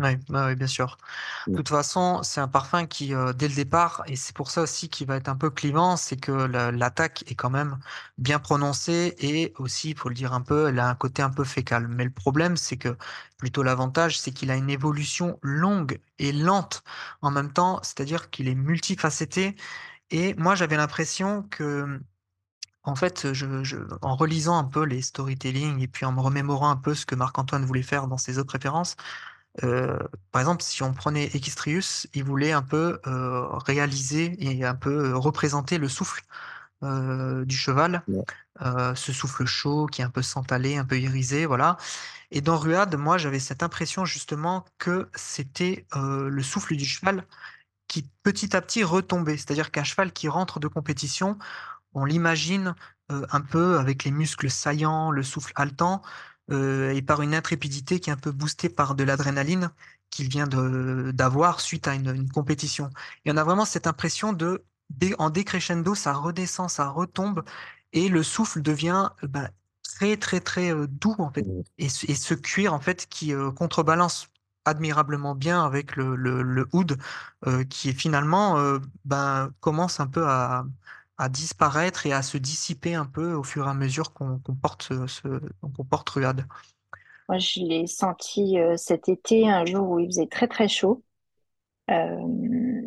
Oui, 0.00 0.14
bien 0.54 0.66
sûr. 0.68 0.96
De 0.96 1.52
Mm. 1.52 1.62
toute 1.62 1.68
façon, 1.70 2.22
c'est 2.22 2.40
un 2.40 2.46
parfum 2.48 2.86
qui, 2.86 3.14
euh, 3.14 3.32
dès 3.32 3.48
le 3.48 3.54
départ, 3.54 4.04
et 4.06 4.14
c'est 4.16 4.34
pour 4.36 4.50
ça 4.50 4.62
aussi 4.62 4.88
qu'il 4.88 5.08
va 5.08 5.16
être 5.16 5.28
un 5.28 5.36
peu 5.36 5.50
clivant, 5.50 5.96
c'est 5.96 6.16
que 6.16 6.30
la- 6.32 6.70
l'attaque 6.72 7.24
est 7.30 7.34
quand 7.34 7.50
même 7.50 7.78
bien 8.18 8.38
prononcée 8.38 9.16
et 9.18 9.54
aussi, 9.58 9.90
il 9.90 9.98
faut 9.98 10.08
le 10.08 10.14
dire 10.14 10.34
un 10.34 10.40
peu, 10.42 10.68
elle 10.68 10.78
a 10.78 10.88
un 10.88 10.94
côté 10.96 11.22
un 11.22 11.30
peu 11.30 11.42
fécal. 11.44 11.88
Mais 11.88 12.04
le 12.04 12.10
problème, 12.12 12.56
c'est 12.56 12.76
que 12.76 12.96
plutôt 13.38 13.62
l'avantage, 13.64 14.20
c'est 14.20 14.32
qu'il 14.32 14.50
a 14.52 14.56
une 14.56 14.70
évolution 14.70 15.38
longue 15.42 16.00
et 16.20 16.32
lente 16.32 16.84
en 17.22 17.30
même 17.32 17.52
temps, 17.52 17.80
c'est-à-dire 17.82 18.30
qu'il 18.30 18.48
est 18.48 18.54
multifacetté. 18.54 19.56
Et 20.10 20.34
moi, 20.34 20.54
j'avais 20.56 20.76
l'impression 20.76 21.42
que, 21.44 22.00
en 22.82 22.94
fait, 22.96 23.32
je, 23.34 23.62
je- 23.64 23.76
en 24.02 24.16
relisant 24.16 24.56
un 24.58 24.64
peu 24.64 24.84
les 24.84 25.02
storytelling 25.02 25.80
et 25.80 25.88
puis 25.88 26.04
en 26.06 26.12
me 26.12 26.20
remémorant 26.20 26.70
un 26.70 26.76
peu 26.76 26.94
ce 26.94 27.06
que 27.06 27.14
Marc-Antoine 27.14 27.64
voulait 27.64 27.82
faire 27.82 28.08
dans 28.08 28.16
ses 28.18 28.38
autres 28.38 28.52
références, 28.54 28.96
euh, 29.64 29.98
par 30.30 30.40
exemple, 30.40 30.62
si 30.62 30.82
on 30.82 30.92
prenait 30.92 31.24
Equistrius, 31.34 32.06
il 32.14 32.24
voulait 32.24 32.52
un 32.52 32.62
peu 32.62 33.00
euh, 33.06 33.46
réaliser 33.58 34.36
et 34.38 34.64
un 34.64 34.74
peu 34.74 35.10
euh, 35.10 35.16
représenter 35.16 35.78
le 35.78 35.88
souffle 35.88 36.22
euh, 36.84 37.44
du 37.44 37.56
cheval, 37.56 38.02
Ouais. 38.08 38.24
ce 38.94 39.12
souffle 39.12 39.46
chaud 39.46 39.86
qui 39.86 40.02
est 40.02 40.04
un 40.04 40.10
peu 40.10 40.22
santalé, 40.22 40.76
un 40.76 40.84
peu 40.84 40.98
irisé, 40.98 41.46
voilà. 41.46 41.76
Et 42.30 42.40
dans 42.40 42.58
Ruade, 42.58 42.96
moi, 42.96 43.18
j'avais 43.18 43.40
cette 43.40 43.62
impression 43.62 44.04
justement 44.04 44.64
que 44.78 45.08
c'était 45.14 45.86
le 45.94 46.42
souffle 46.42 46.76
du 46.76 46.84
cheval 46.84 47.24
qui 47.88 48.10
petit 48.22 48.56
à 48.56 48.60
petit 48.60 48.84
retombait. 48.84 49.36
C'est-à-dire 49.36 49.70
qu'un 49.70 49.84
cheval 49.84 50.12
qui 50.12 50.28
rentre 50.28 50.60
de 50.60 50.68
compétition, 50.68 51.38
on 51.94 52.04
l'imagine 52.04 52.74
un 53.10 53.40
peu 53.40 53.78
avec 53.78 54.04
les 54.04 54.10
muscles 54.10 54.50
saillants, 54.50 55.10
le 55.10 55.22
souffle 55.22 55.52
haletant, 55.56 56.02
euh, 56.50 56.90
et 56.94 57.02
par 57.02 57.22
une 57.22 57.34
intrépidité 57.34 58.00
qui 58.00 58.10
est 58.10 58.12
un 58.12 58.16
peu 58.16 58.32
boostée 58.32 58.68
par 58.68 58.94
de 58.94 59.04
l'adrénaline 59.04 59.70
qu'il 60.10 60.28
vient 60.28 60.46
d'avoir 61.12 61.60
suite 61.60 61.86
à 61.88 61.94
une, 61.94 62.14
une 62.14 62.30
compétition. 62.30 62.90
Et 63.24 63.30
on 63.32 63.36
a 63.36 63.44
vraiment 63.44 63.64
cette 63.66 63.86
impression 63.86 64.32
de, 64.32 64.64
en 65.18 65.30
décrescendo, 65.30 65.94
ça 65.94 66.12
redescend, 66.14 66.70
ça 66.70 66.88
retombe, 66.88 67.44
et 67.92 68.08
le 68.08 68.22
souffle 68.22 68.62
devient 68.62 69.10
bah, 69.22 69.50
très 69.82 70.16
très 70.16 70.40
très 70.40 70.72
euh, 70.72 70.86
doux 70.88 71.14
en 71.18 71.30
fait. 71.32 71.42
Mm. 71.42 71.62
Et, 71.78 71.88
ce- 71.88 72.10
et 72.10 72.14
ce 72.14 72.34
cuir 72.34 72.72
en 72.74 72.80
fait 72.80 73.06
qui 73.08 73.34
euh, 73.34 73.50
contrebalance 73.50 74.28
admirablement 74.64 75.34
bien 75.34 75.64
avec 75.64 75.96
le, 75.96 76.14
le, 76.16 76.42
le 76.42 76.68
euh, 77.46 77.64
qui 77.64 77.92
finalement 77.94 78.58
ben, 79.04 79.50
commence 79.60 80.00
un 80.00 80.06
peu 80.06 80.26
à, 80.26 80.66
à 81.18 81.28
disparaître 81.28 82.06
et 82.06 82.12
à 82.12 82.22
se 82.22 82.38
dissiper 82.38 82.94
un 82.94 83.04
peu 83.04 83.34
au 83.34 83.42
fur 83.42 83.66
et 83.66 83.70
à 83.70 83.74
mesure 83.74 84.12
qu'on 84.12 84.38
porte 84.62 84.84
ce, 84.84 85.06
ce- 85.06 85.40
qu'on 85.60 85.84
porte 85.84 86.08
Ruade. 86.10 86.46
Moi, 87.28 87.38
je 87.38 87.60
l'ai 87.60 87.86
senti 87.86 88.58
euh, 88.58 88.76
cet 88.76 89.08
été, 89.08 89.48
un 89.48 89.66
jour 89.66 89.88
où 89.90 89.98
il 89.98 90.06
faisait 90.06 90.26
très 90.28 90.48
très 90.48 90.68
chaud. 90.68 91.02
Euh, 91.90 92.16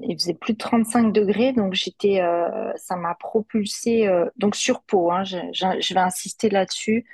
il 0.03 0.15
faisait 0.17 0.33
plus 0.33 0.53
de 0.53 0.57
35 0.59 1.11
degrés, 1.11 1.53
donc 1.53 1.73
j'étais, 1.73 2.21
euh, 2.21 2.71
ça 2.75 2.95
m'a 2.95 3.15
propulsé. 3.15 4.07
donc 4.37 4.55
sur 4.55 4.81
peau, 4.83 5.11
hein, 5.11 5.23
je, 5.23 5.93
vais 5.93 5.99
insister 5.99 6.49
là-dessus. 6.49 7.05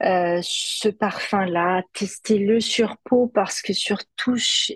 Ce 0.00 0.88
parfum-là, 0.88 1.82
testez-le 1.92 2.60
sur 2.60 2.96
peau 3.04 3.28
parce 3.28 3.60
que 3.62 3.72
sur 3.72 3.98
touche, 4.16 4.72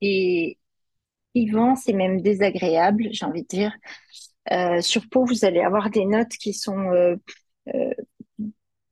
et 0.00 0.58
vivant, 1.34 1.76
c'est 1.76 1.92
même 1.92 2.20
désagréable, 2.20 3.08
j'ai 3.12 3.26
envie 3.26 3.42
de 3.42 3.48
dire. 3.48 3.72
Euh, 4.50 4.80
sur 4.80 5.08
peau, 5.08 5.24
vous 5.24 5.44
allez 5.44 5.60
avoir 5.60 5.90
des 5.90 6.04
notes 6.04 6.32
qui 6.32 6.52
sont 6.52 6.90
euh, 6.90 7.16
euh, 7.74 7.92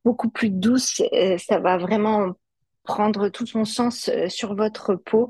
beaucoup 0.05 0.29
plus 0.29 0.49
douces. 0.49 1.01
Ça 1.37 1.59
va 1.59 1.77
vraiment 1.77 2.33
prendre 2.83 3.29
tout 3.29 3.45
son 3.45 3.65
sens 3.65 4.09
sur 4.29 4.55
votre 4.55 4.95
peau 4.95 5.29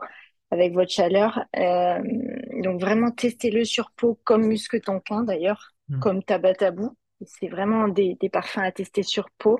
avec 0.51 0.73
votre 0.73 0.91
chaleur. 0.91 1.45
Donc 1.53 2.79
vraiment, 2.79 3.11
testez-le 3.11 3.65
sur 3.65 3.91
peau 3.91 4.19
comme 4.23 4.45
Musque 4.45 4.81
Tonkin 4.81 5.23
d'ailleurs, 5.23 5.71
Mm. 5.91 5.99
comme 5.99 6.23
Tabatabou. 6.23 6.95
C'est 7.25 7.49
vraiment 7.49 7.87
des, 7.87 8.15
des 8.19 8.29
parfums 8.29 8.61
à 8.61 8.71
tester 8.71 9.03
sur 9.03 9.29
peau. 9.37 9.59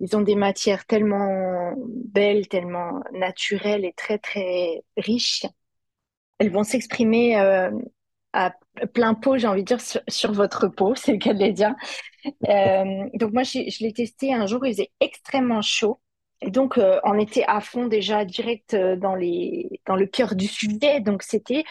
Ils 0.00 0.16
ont 0.16 0.20
des 0.20 0.36
matières 0.36 0.86
tellement 0.86 1.74
belles, 2.04 2.46
tellement 2.46 3.02
naturelles 3.12 3.84
et 3.84 3.92
très 3.94 4.18
très 4.18 4.82
riches. 4.96 5.44
Elles 6.38 6.50
vont 6.50 6.64
s'exprimer 6.64 7.38
euh, 7.38 7.70
à 8.32 8.52
plein 8.94 9.14
pot, 9.14 9.38
j'ai 9.38 9.46
envie 9.46 9.62
de 9.62 9.66
dire, 9.66 9.80
sur, 9.80 10.00
sur 10.08 10.32
votre 10.32 10.68
peau, 10.68 10.94
c'est 10.94 11.12
le 11.12 11.18
cas 11.18 11.34
de 11.34 11.38
les 11.38 11.52
dire. 11.52 11.74
Euh, 12.48 13.08
donc 13.14 13.32
moi, 13.32 13.42
je 13.42 13.82
l'ai 13.84 13.92
testé 13.92 14.34
un 14.34 14.46
jour, 14.46 14.64
il 14.66 14.72
faisait 14.72 14.90
extrêmement 15.00 15.62
chaud. 15.62 16.00
Et 16.40 16.50
donc, 16.50 16.78
euh, 16.78 17.00
on 17.04 17.18
était 17.18 17.44
à 17.48 17.60
fond 17.60 17.86
déjà 17.86 18.24
direct 18.24 18.76
dans 18.76 19.16
les, 19.16 19.80
dans 19.86 19.96
le 19.96 20.06
cœur 20.06 20.36
du 20.36 20.46
sujet. 20.46 21.00
Donc, 21.00 21.22
c'était 21.24 21.64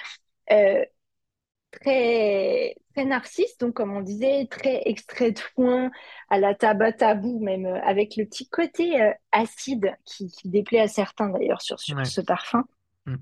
très, 1.71 2.75
très 2.93 3.05
narcisse. 3.05 3.57
Donc, 3.57 3.73
comme 3.75 3.95
on 3.95 4.01
disait, 4.01 4.47
très 4.49 4.81
extrait 4.85 5.31
de 5.31 5.39
foin 5.39 5.91
à 6.29 6.39
la 6.39 6.55
tabatabou, 6.55 7.39
même 7.39 7.65
euh, 7.65 7.81
avec 7.83 8.15
le 8.15 8.25
petit 8.25 8.47
côté 8.49 9.01
euh, 9.01 9.11
acide 9.31 9.95
qui, 10.05 10.29
qui 10.31 10.49
déplaît 10.49 10.79
à 10.81 10.87
certains 10.87 11.29
d'ailleurs 11.29 11.61
sur, 11.61 11.79
sur 11.79 11.97
Ouais. 11.97 12.05
ce 12.05 12.21
parfum. 12.21 12.65
Mm. 13.05 13.15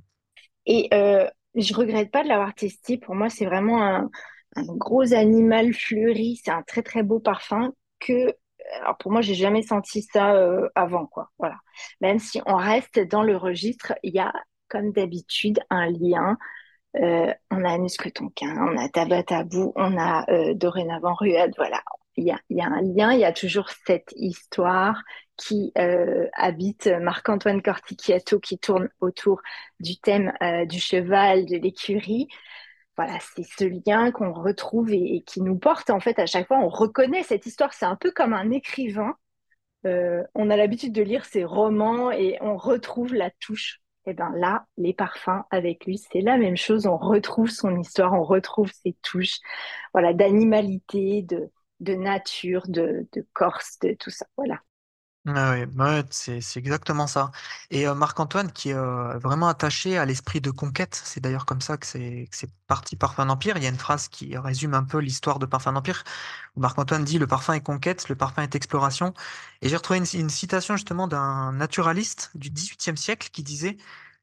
Et 0.66 0.90
euh, 0.94 1.28
je 1.56 1.74
regrette 1.74 2.12
pas 2.12 2.24
de 2.24 2.30
l'avoir 2.30 2.54
testé. 2.54 2.98
Pour 2.98 3.16
moi, 3.16 3.30
c'est 3.30 3.46
vraiment 3.46 3.84
un, 3.84 4.10
gros 4.58 5.14
animal 5.14 5.74
fleuri. 5.74 6.40
C'est 6.44 6.52
un 6.52 6.64
très 6.64 6.82
très 6.82 7.04
beau 7.04 7.20
parfum 7.20 7.74
que, 8.00 8.34
alors 8.82 8.98
pour 8.98 9.12
moi, 9.12 9.22
j'ai 9.22 9.36
jamais 9.36 9.62
senti 9.62 10.02
ça 10.02 10.36
euh, 10.36 10.70
avant, 10.76 11.06
quoi. 11.06 11.30
Voilà. 11.40 11.58
Même 12.02 12.20
si 12.20 12.42
on 12.46 12.56
reste 12.56 13.00
dans 13.00 13.24
le 13.24 13.38
registre, 13.38 13.94
il 14.04 14.14
y 14.14 14.20
a 14.20 14.34
comme 14.70 14.92
d'habitude 14.92 15.60
un 15.70 15.88
lien. 15.90 16.38
Euh, 16.98 17.34
on 17.52 17.64
a 17.66 17.78
Muscle 17.78 18.12
on 18.22 18.78
a 18.78 18.90
Tabatabou, 18.90 19.74
on 19.76 19.98
a 19.98 20.26
euh, 20.30 20.54
dorénavant 20.54 21.14
Ruade. 21.14 21.54
Voilà. 21.58 21.84
Il 22.18 22.24
y 22.24 22.32
a, 22.32 22.66
un 22.66 22.82
lien, 22.82 23.12
il 23.14 23.20
y 23.20 23.26
a 23.26 23.34
toujours 23.34 23.70
cette 23.86 24.14
histoire 24.16 25.02
qui 25.38 25.74
euh, 25.78 26.28
habite 26.34 26.88
Marc-Antoine 26.88 27.62
Corticchiato 27.62 28.40
qui 28.40 28.58
tourne 28.58 28.90
autour 29.02 29.42
du 29.80 29.98
thème 29.98 30.32
euh, 30.42 30.66
du 30.66 30.80
cheval, 30.80 31.46
de 31.46 31.58
l'écurie. 31.58 32.28
Voilà, 32.96 33.18
c'est 33.20 33.44
ce 33.44 33.66
lien 33.66 34.12
qu'on 34.12 34.32
retrouve 34.32 34.92
et, 34.94 35.24
qui 35.28 35.42
nous 35.42 35.58
porte 35.58 35.90
en 35.90 36.00
fait 36.00 36.18
à 36.20 36.26
chaque 36.26 36.48
fois. 36.48 36.60
On 36.60 36.70
reconnaît 36.70 37.24
cette 37.24 37.46
histoire. 37.46 37.74
C'est 37.74 37.86
un 37.86 37.98
peu 37.98 38.12
comme 38.12 38.34
un 38.34 38.52
écrivain. 38.52 39.16
Euh, 39.86 40.24
on 40.34 40.50
a 40.50 40.56
l'habitude 40.56 40.94
de 40.94 41.04
lire 41.04 41.26
ses 41.26 41.44
romans 41.44 42.12
et 42.12 42.38
on 42.42 42.56
retrouve 42.58 43.14
la 43.14 43.30
touche. 43.40 43.82
Et 44.08 44.14
ben 44.14 44.32
là, 44.36 44.66
les 44.78 44.94
parfums 44.94 45.44
avec 45.52 45.86
lui, 45.86 45.98
c'est 45.98 46.22
la 46.22 46.38
même 46.38 46.58
chose. 46.58 46.86
On 46.86 46.98
retrouve 46.98 47.50
son 47.50 47.78
histoire, 47.80 48.14
on 48.14 48.24
retrouve 48.24 48.72
ses 48.72 48.94
touches, 49.02 49.40
voilà, 49.94 50.14
d'animalité, 50.14 51.24
de, 51.24 51.52
de 51.80 51.94
nature, 51.96 52.64
de, 52.68 53.08
corse, 53.34 53.80
de 53.82 53.94
tout 53.94 54.10
ça. 54.12 54.26
Voilà. 54.38 54.62
Ouais, 55.26 55.34
ouais, 55.34 55.68
ouais, 55.80 56.04
c'est 56.12 56.40
exactement 56.58 57.08
ça 57.08 57.32
et 57.72 57.88
heu, 57.88 57.96
Marc-Antoine 57.96 58.52
qui 58.52 58.70
est, 58.70 58.74
heu, 58.76 59.18
vraiment 59.18 59.48
attaché 59.48 59.98
à 59.98 60.06
l'esprit 60.06 60.40
de 60.40 60.52
conquête, 60.52 61.02
c'est 61.04 61.20
d'ailleurs 61.20 61.48
comme 61.48 61.62
ça 61.62 61.78
que 61.78 61.88
c'est 61.88 62.28
que 62.30 62.36
c'est 62.38 62.52
parti 62.68 62.96
Parfum 62.96 63.26
d'Empire. 63.26 63.58
Il 63.58 63.64
y 63.64 63.66
a 63.66 63.70
une 63.70 63.76
phrase 63.80 64.08
qui 64.08 64.38
résume 64.38 64.76
un 64.76 64.84
peu 64.84 65.00
l'histoire 65.00 65.40
de 65.40 65.48
Parfum 65.48 65.74
d'Empire, 65.74 66.04
où 66.56 66.60
Marc-Antoine 66.60 67.04
dit: 67.04 67.18
«Le 67.18 67.26
parfum 67.26 67.54
est 67.54 67.62
conquête, 67.62 68.08
le 68.08 68.16
parfum 68.16 68.44
est 68.44 68.54
exploration» 68.56 69.16
et 69.64 69.70
j'ai 69.70 69.76
retrouvé 69.76 69.98
une 70.00 70.06
une 70.20 70.30
citation 70.30 70.76
justement 70.78 71.08
d'un 71.08 71.54
naturaliste 71.54 72.30
du 72.36 72.52
XVIIIe 72.52 72.98
siècle 72.98 73.30
qui 73.32 73.42
disait: 73.42 73.78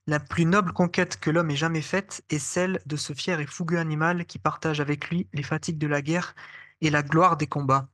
«La 0.06 0.20
plus 0.20 0.44
noble 0.44 0.72
conquête 0.72 1.18
que 1.18 1.30
l'homme 1.30 1.50
ait 1.50 1.56
jamais 1.56 1.82
faite 1.82 2.22
est 2.30 2.38
celle 2.38 2.80
de 2.86 2.96
ce 2.96 3.12
fier 3.12 3.40
et 3.40 3.46
fougueux 3.46 3.78
animal 3.78 4.24
qui 4.26 4.38
partage 4.38 4.80
avec 4.80 5.10
lui 5.10 5.28
les 5.32 5.42
fatigues 5.42 5.78
de 5.78 5.88
la 5.88 6.00
guerre 6.02 6.34
et 6.82 6.90
la 6.90 7.02
gloire 7.04 7.38
des 7.38 7.48
combats». 7.48 7.88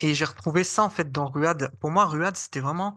Et 0.00 0.14
j'ai 0.14 0.24
retrouvé 0.24 0.64
ça, 0.64 0.84
en 0.84 0.90
fait, 0.90 1.10
dans 1.12 1.28
Ruade. 1.28 1.72
Pour 1.80 1.90
moi, 1.90 2.06
Ruade, 2.06 2.36
c'était 2.36 2.60
vraiment, 2.60 2.96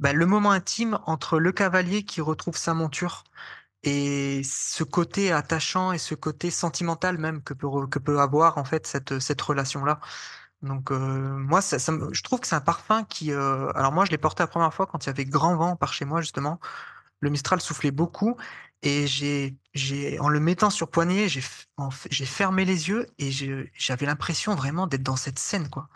bah, 0.00 0.12
le 0.14 0.26
moment 0.26 0.52
intime 0.52 1.00
entre 1.06 1.38
le 1.40 1.52
cavalier 1.52 2.04
qui 2.04 2.20
retrouve 2.22 2.56
sa 2.58 2.74
monture 2.74 3.24
et 3.84 4.42
ce 4.44 4.84
côté 4.84 5.32
attachant 5.32 5.92
et 5.92 5.98
ce 5.98 6.14
côté 6.16 6.50
sentimental 6.50 7.18
même 7.18 7.42
que 7.42 7.54
peut 7.54 7.68
que 7.90 7.98
peut 8.00 8.20
avoir, 8.20 8.58
en 8.58 8.64
fait, 8.64 8.86
cette, 8.86 9.18
cette 9.20 9.42
relation-là. 9.42 10.00
Donc, 10.62 10.90
heu, 10.92 10.96
moi, 10.98 11.62
ça 11.62 11.78
je 11.78 12.22
trouve 12.22 12.40
que 12.40 12.46
c'est 12.48 12.56
un 12.56 12.60
parfum 12.60 13.04
qui, 13.04 13.32
heu 13.32 13.70
alors 13.76 13.92
moi, 13.92 14.04
je 14.04 14.10
l'ai 14.10 14.18
porté 14.18 14.42
la 14.42 14.48
première 14.48 14.74
fois 14.74 14.86
quand 14.86 15.04
il 15.06 15.08
y 15.08 15.10
avait 15.10 15.24
grand 15.26 15.56
vent 15.56 15.76
par 15.76 15.92
chez 15.92 16.04
moi, 16.04 16.20
justement. 16.20 16.60
Le 17.20 17.30
Mistral 17.30 17.60
soufflait 17.60 17.90
beaucoup 17.90 18.36
et 18.82 19.06
j'ai 19.06 19.56
j'ai 19.74 20.18
en 20.20 20.28
le 20.28 20.40
mettant 20.40 20.70
sur 20.70 20.90
poignet, 20.90 21.28
j'ai 21.28 21.42
j'ai 22.10 22.26
fermé 22.26 22.64
les 22.64 22.88
yeux 22.88 23.06
et 23.18 23.30
j'avais 23.74 24.06
l'impression 24.06 24.54
vraiment 24.54 24.86
d'être 24.86 25.02
dans 25.02 25.16
cette 25.16 25.38
scène, 25.38 25.68
quoi. 25.70 25.88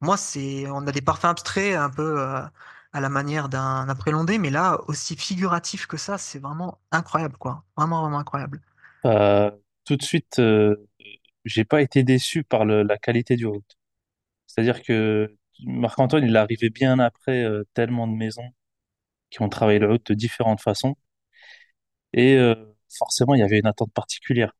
Moi, 0.00 0.16
c'est 0.16 0.68
on 0.70 0.86
a 0.86 0.92
des 0.92 1.02
parfums 1.02 1.26
abstraits 1.26 1.76
un 1.76 1.90
peu, 1.90 2.20
heu, 2.20 2.42
à 2.94 3.00
la 3.00 3.08
manière 3.10 3.48
d'un 3.48 3.88
après-Landais, 3.88 4.38
mais 4.38 4.50
là, 4.50 4.80
aussi 4.88 5.16
figuratif 5.16 5.86
que 5.86 5.96
ça, 5.98 6.18
c'est 6.18 6.38
vraiment 6.40 6.80
incroyable, 6.92 7.36
quoi. 7.38 7.64
Vraiment, 7.76 8.02
vraiment 8.02 8.18
incroyable. 8.20 8.60
Euh, 9.06 9.50
tout 9.84 9.96
de 9.96 10.02
suite, 10.02 10.38
euh, 10.38 10.76
j'ai 11.44 11.64
pas 11.64 11.82
été 11.82 12.04
déçu 12.04 12.44
par 12.44 12.64
le- 12.64 12.82
la 12.82 12.98
qualité 12.98 13.36
du 13.36 13.46
route. 13.46 13.78
C'est-à-dire 14.46 14.82
que 14.82 15.36
Marc-Antoine, 15.66 16.24
il 16.26 16.36
arrivé 16.36 16.70
bien 16.70 16.98
après 17.00 17.44
euh, 17.44 17.64
tellement 17.74 18.08
de 18.08 18.14
maisons 18.16 18.50
qui 19.30 19.42
ont 19.42 19.48
travaillé 19.48 19.78
le 19.80 19.90
route 19.92 20.06
de 20.08 20.14
différentes 20.14 20.60
façons. 20.62 20.96
Et 22.14 22.36
euh, 22.36 22.54
forcément, 22.88 23.34
il 23.34 23.40
y 23.40 23.42
avait 23.42 23.58
une 23.58 23.66
attente 23.66 23.92
particulière. 23.92 24.52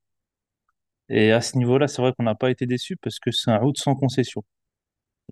Et 1.09 1.32
à 1.32 1.40
ce 1.40 1.56
niveau-là, 1.59 1.88
c'est 1.88 2.00
vrai 2.02 2.12
qu'on 2.16 2.23
n'a 2.25 2.35
pas 2.35 2.50
été 2.50 2.66
déçu 2.66 2.97
parce 2.97 3.18
que 3.18 3.30
c'est 3.30 3.50
un 3.50 3.59
route 3.59 3.78
sans 3.78 3.94
concession. 3.94 4.44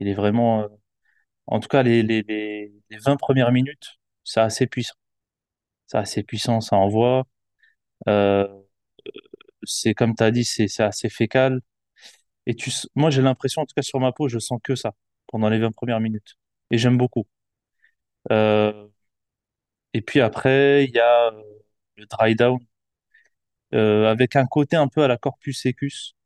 Il 0.00 0.08
est 0.08 0.14
vraiment, 0.14 0.62
euh, 0.64 0.68
en 1.46 1.60
tout 1.60 1.68
cas, 1.68 1.82
les, 1.84 2.02
les, 2.02 2.22
les, 2.28 2.72
les 2.90 2.98
20 2.98 3.16
premières 3.18 3.52
minutes, 3.52 3.98
c'est 4.24 4.40
assez 4.40 4.66
puissant. 4.66 4.94
C'est 5.86 5.98
assez 5.98 6.22
puissant, 6.24 6.60
ça 6.62 6.76
envoie. 6.76 7.26
Euh, 8.08 8.48
c'est 9.64 9.94
comme 9.94 10.14
tu 10.14 10.22
as 10.22 10.30
dit, 10.30 10.44
c'est 10.44 10.80
assez 10.80 11.08
fécal. 11.08 11.60
Et 12.46 12.56
tu, 12.56 12.70
moi, 12.96 13.10
j'ai 13.10 13.22
l'impression, 13.22 13.62
en 13.62 13.66
tout 13.66 13.74
cas 13.76 13.82
sur 13.82 14.00
ma 14.00 14.12
peau, 14.12 14.28
je 14.28 14.40
sens 14.40 14.60
que 14.64 14.74
ça 14.76 14.92
pendant 15.28 15.48
les 15.50 15.58
20 15.58 15.72
premières 15.72 16.00
minutes. 16.00 16.36
Et 16.70 16.78
j'aime 16.78 16.98
beaucoup. 16.98 17.26
Euh, 18.30 18.88
et 19.94 20.02
puis 20.02 20.20
après, 20.20 20.84
il 20.84 20.90
y 20.94 20.98
a 21.00 21.26
euh, 21.32 21.42
le 22.00 22.06
dry 22.06 22.34
down, 22.34 22.58
euh, 23.74 24.10
avec 24.10 24.36
un 24.36 24.46
côté 24.46 24.76
un 24.76 24.88
peu 24.88 25.02
à 25.02 25.08
la 25.08 25.16
Corpus 25.16 25.62
Secus 25.62 26.16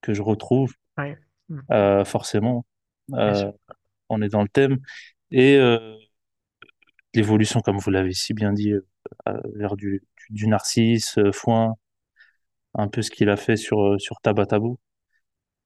que 0.00 0.14
je 0.14 0.22
retrouve, 0.22 0.74
Ouais. 0.96 1.18
Mmh. 1.48 1.60
euh, 1.72 2.04
forcément. 2.04 2.64
Euh, 3.12 3.50
on 4.08 4.22
est 4.22 4.28
dans 4.28 4.42
le 4.42 4.48
thème. 4.48 4.78
Et 5.30 5.58
l'évolution, 7.14 7.60
comme 7.60 7.78
vous 7.78 7.90
l'avez 7.90 8.12
si 8.12 8.34
bien 8.34 8.52
dit, 8.52 8.72
vers 9.54 9.76
du, 9.76 10.02
du, 10.16 10.34
du 10.34 10.46
narcisse, 10.48 11.18
foin, 11.32 11.74
un 12.74 12.88
peu 12.88 13.02
ce 13.02 13.10
qu'il 13.10 13.28
a 13.28 13.36
fait 13.36 13.56
sur, 13.56 14.00
sur 14.00 14.20
Tabatabou. 14.20 14.78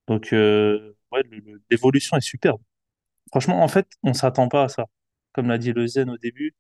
Donc, 0.07 0.29
ouais, 0.33 1.23
l'évolution 1.71 2.17
est 2.17 2.21
superbe. 2.23 2.61
Franchement, 3.31 3.63
en 3.63 3.69
fait, 3.69 3.87
on 4.03 4.15
s'attend 4.15 4.49
pas 4.49 4.65
à 4.65 4.69
ça. 4.69 4.87
Comme 5.33 5.49
l'a 5.49 5.59
dit 5.59 5.73
le 5.73 5.87
Zen 5.87 6.11
au 6.11 6.19
début, 6.19 6.55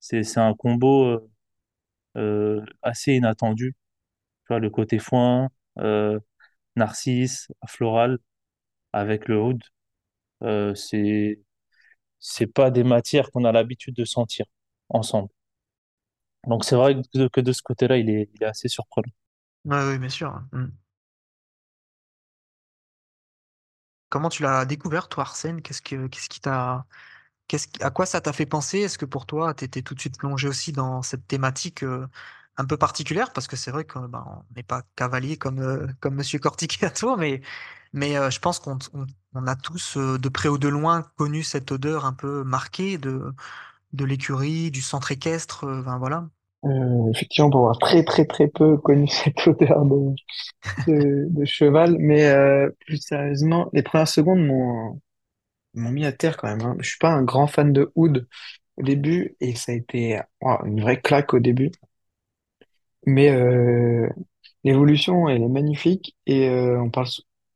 c'est 0.00 0.38
un 0.38 0.54
combo 0.54 1.20
assez 2.82 3.14
inattendu. 3.14 3.74
Tu 4.46 4.48
vois, 4.54 4.60
le 4.60 4.70
côté 4.70 4.98
foin, 4.98 5.50
euh, 5.78 6.20
narcisse, 6.76 7.48
floral, 7.68 8.18
avec 8.92 9.28
le 9.28 9.40
oud, 9.40 9.62
euh, 10.44 10.74
c'est 10.74 11.40
c'est 12.20 12.46
pas 12.48 12.70
des 12.72 12.84
matières 12.84 13.30
qu'on 13.32 13.44
a 13.44 13.52
l'habitude 13.52 13.96
de 13.96 14.04
sentir 14.06 14.46
ensemble. 14.90 15.30
Donc 16.46 16.64
c'est 16.64 16.76
vrai 16.76 16.94
que, 16.94 17.26
que 17.28 17.40
de 17.40 17.52
ce 17.52 17.62
côté-là, 17.62 17.96
il 17.98 18.08
est, 18.08 18.30
il 18.34 18.42
est 18.44 18.46
assez 18.46 18.68
surprenant. 18.68 19.10
Oui, 19.64 19.98
bien 19.98 20.08
sûr. 20.08 20.40
Mmh. 20.52 20.66
Comment 24.10 24.28
tu 24.28 24.42
l'as 24.42 24.64
découvert, 24.64 25.08
toi, 25.08 25.22
Arsène? 25.24 25.62
Qu'est-ce 25.62 25.82
que 25.82 26.06
qu'est-ce 26.06 26.28
qui 26.28 26.40
t'a 26.40 26.86
à 27.80 27.90
quoi 27.90 28.06
ça 28.06 28.20
t'a 28.20 28.32
fait 28.32 28.46
penser? 28.46 28.78
Est-ce 28.80 28.98
que 28.98 29.04
pour 29.04 29.26
toi, 29.26 29.54
tu 29.54 29.64
étais 29.64 29.82
tout 29.82 29.94
de 29.94 30.00
suite 30.00 30.18
plongé 30.18 30.48
aussi 30.48 30.72
dans 30.72 31.02
cette 31.02 31.26
thématique, 31.26 31.82
heu, 31.84 32.06
un 32.56 32.64
peu 32.64 32.76
particulière? 32.76 33.32
Parce 33.32 33.46
que 33.46 33.56
c'est 33.56 33.70
vrai 33.70 33.84
que, 33.84 33.98
ben, 34.06 34.24
on 34.26 34.56
n'est 34.56 34.62
pas 34.62 34.82
cavalier 34.96 35.36
comme, 35.36 35.60
heu, 35.60 35.88
comme 36.00 36.14
monsieur 36.16 36.38
Corticato, 36.38 37.16
mais 37.16 37.40
mais 37.92 38.16
heu, 38.16 38.30
je 38.30 38.40
pense 38.40 38.58
qu'on 38.58 38.78
a 39.46 39.56
tous, 39.56 39.96
heu, 39.96 40.18
de 40.18 40.28
près 40.28 40.48
ou 40.48 40.58
de 40.58 40.68
loin, 40.68 41.02
connu 41.16 41.42
cette 41.42 41.70
odeur 41.72 42.06
un 42.06 42.14
peu 42.14 42.42
marquée 42.44 42.98
de 42.98 43.34
l'écurie, 44.04 44.70
du 44.70 44.80
centre 44.80 45.12
équestre, 45.12 45.66
enfin 45.80 45.98
voilà. 45.98 46.28
Euh, 46.64 47.10
effectivement, 47.12 47.50
pour 47.50 47.60
avoir 47.60 47.78
très 47.78 48.04
très 48.04 48.24
très 48.24 48.46
peu 48.46 48.76
connu 48.76 49.08
cette 49.08 49.46
odeur 49.46 49.84
de, 50.86 51.44
cheval, 51.44 51.96
mais 51.98 52.26
euh, 52.26 52.70
plus 52.86 52.98
sérieusement, 52.98 53.68
les 53.72 53.82
premières 53.82 54.08
secondes 54.08 54.46
m'ont 54.46 55.00
m'ont 55.74 55.90
mis 55.90 56.06
à 56.06 56.12
terre 56.12 56.36
quand 56.36 56.48
même. 56.48 56.62
Hein. 56.66 56.76
Je 56.80 56.88
suis 56.90 56.98
pas 56.98 57.10
un 57.10 57.22
grand 57.24 57.46
fan 57.46 57.72
de 57.72 57.92
oud 57.94 58.28
au 58.76 58.82
début 58.82 59.36
et 59.40 59.54
ça 59.56 59.72
a 59.72 59.74
été 59.76 60.20
une 60.64 60.80
vraie 60.80 61.00
claque 61.00 61.34
au 61.34 61.40
début, 61.40 61.70
mais 63.06 63.30
euh, 63.30 64.08
l'évolution 64.64 65.28
elle 65.28 65.42
est 65.42 65.48
magnifique 65.48 66.16
et 66.26 66.48
euh, 66.48 66.80
on 66.82 66.90
parle 66.90 67.08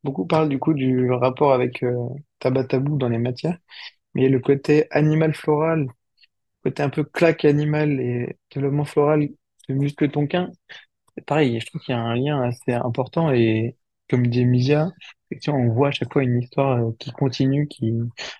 beaucoup 0.04 0.26
parle 0.26 0.48
du 0.48 0.58
coup 0.58 0.74
du 0.74 1.10
rapport 1.12 1.52
avec 1.52 1.82
euh, 1.82 1.94
Tabatabou 2.40 2.96
dans 2.98 3.08
les 3.08 3.18
matières, 3.18 3.58
mais 4.14 4.28
le 4.28 4.40
côté 4.40 4.86
animal 4.92 5.34
floral, 5.34 5.88
côté 6.64 6.82
un 6.82 6.90
peu 6.90 7.04
claque 7.04 7.44
animal 7.44 8.00
et 8.00 8.38
développement 8.54 8.84
floral 8.84 9.28
de 9.68 9.74
muscle 9.74 10.10
tonquin 10.10 10.50
C'est 11.16 11.26
pareil, 11.26 11.60
je 11.60 11.66
trouve 11.66 11.82
qu'il 11.82 11.94
y 11.94 11.98
a 11.98 12.02
un 12.02 12.16
lien 12.16 12.42
assez 12.42 12.72
important 12.74 13.32
et 13.32 13.76
comme 14.08 14.26
dit 14.26 14.40
Emilia, 14.40 14.90
on 15.48 15.68
voit 15.68 15.88
à 15.88 15.90
chaque 15.90 16.12
fois 16.12 16.22
une 16.22 16.40
histoire 16.42 16.78
euh, 16.78 16.92
qui 16.98 17.10
continue, 17.12 17.68
qui 17.68 17.92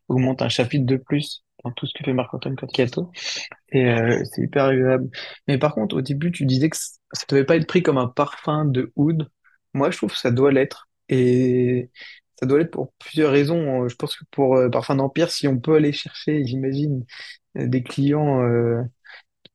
augmente 0.08 0.42
un 0.42 0.48
chapitre 0.48 0.86
de 0.86 0.96
plus 0.96 1.44
dans 1.64 1.72
tout 1.72 1.86
ce 1.86 1.94
que 1.94 2.04
fait 2.04 2.12
Marc-Antoine 2.12 2.56
et 3.70 3.90
euh, 3.90 4.22
c'est 4.24 4.42
hyper 4.42 4.66
agréable. 4.66 5.10
Mais 5.48 5.58
par 5.58 5.74
contre, 5.74 5.96
au 5.96 6.02
début, 6.02 6.30
tu 6.30 6.46
disais 6.46 6.70
que 6.70 6.76
ça 6.76 7.24
devait 7.28 7.44
pas 7.44 7.56
être 7.56 7.66
pris 7.66 7.82
comme 7.82 7.98
un 7.98 8.08
parfum 8.08 8.64
de 8.64 8.92
oud. 8.96 9.28
Moi, 9.74 9.90
je 9.90 9.96
trouve 9.96 10.12
que 10.12 10.18
ça 10.18 10.30
doit 10.30 10.52
l'être 10.52 10.88
et 11.08 11.90
ça 12.38 12.46
doit 12.46 12.58
l'être 12.58 12.70
pour 12.70 12.92
plusieurs 12.98 13.32
raisons. 13.32 13.88
Je 13.88 13.96
pense 13.96 14.16
que 14.16 14.24
pour 14.30 14.56
euh, 14.56 14.68
Parfum 14.70 14.96
d'Empire, 14.96 15.30
si 15.30 15.48
on 15.48 15.58
peut 15.58 15.76
aller 15.76 15.92
chercher, 15.92 16.44
j'imagine, 16.44 17.04
euh, 17.58 17.66
des 17.66 17.82
clients 17.82 18.42
euh, 18.42 18.82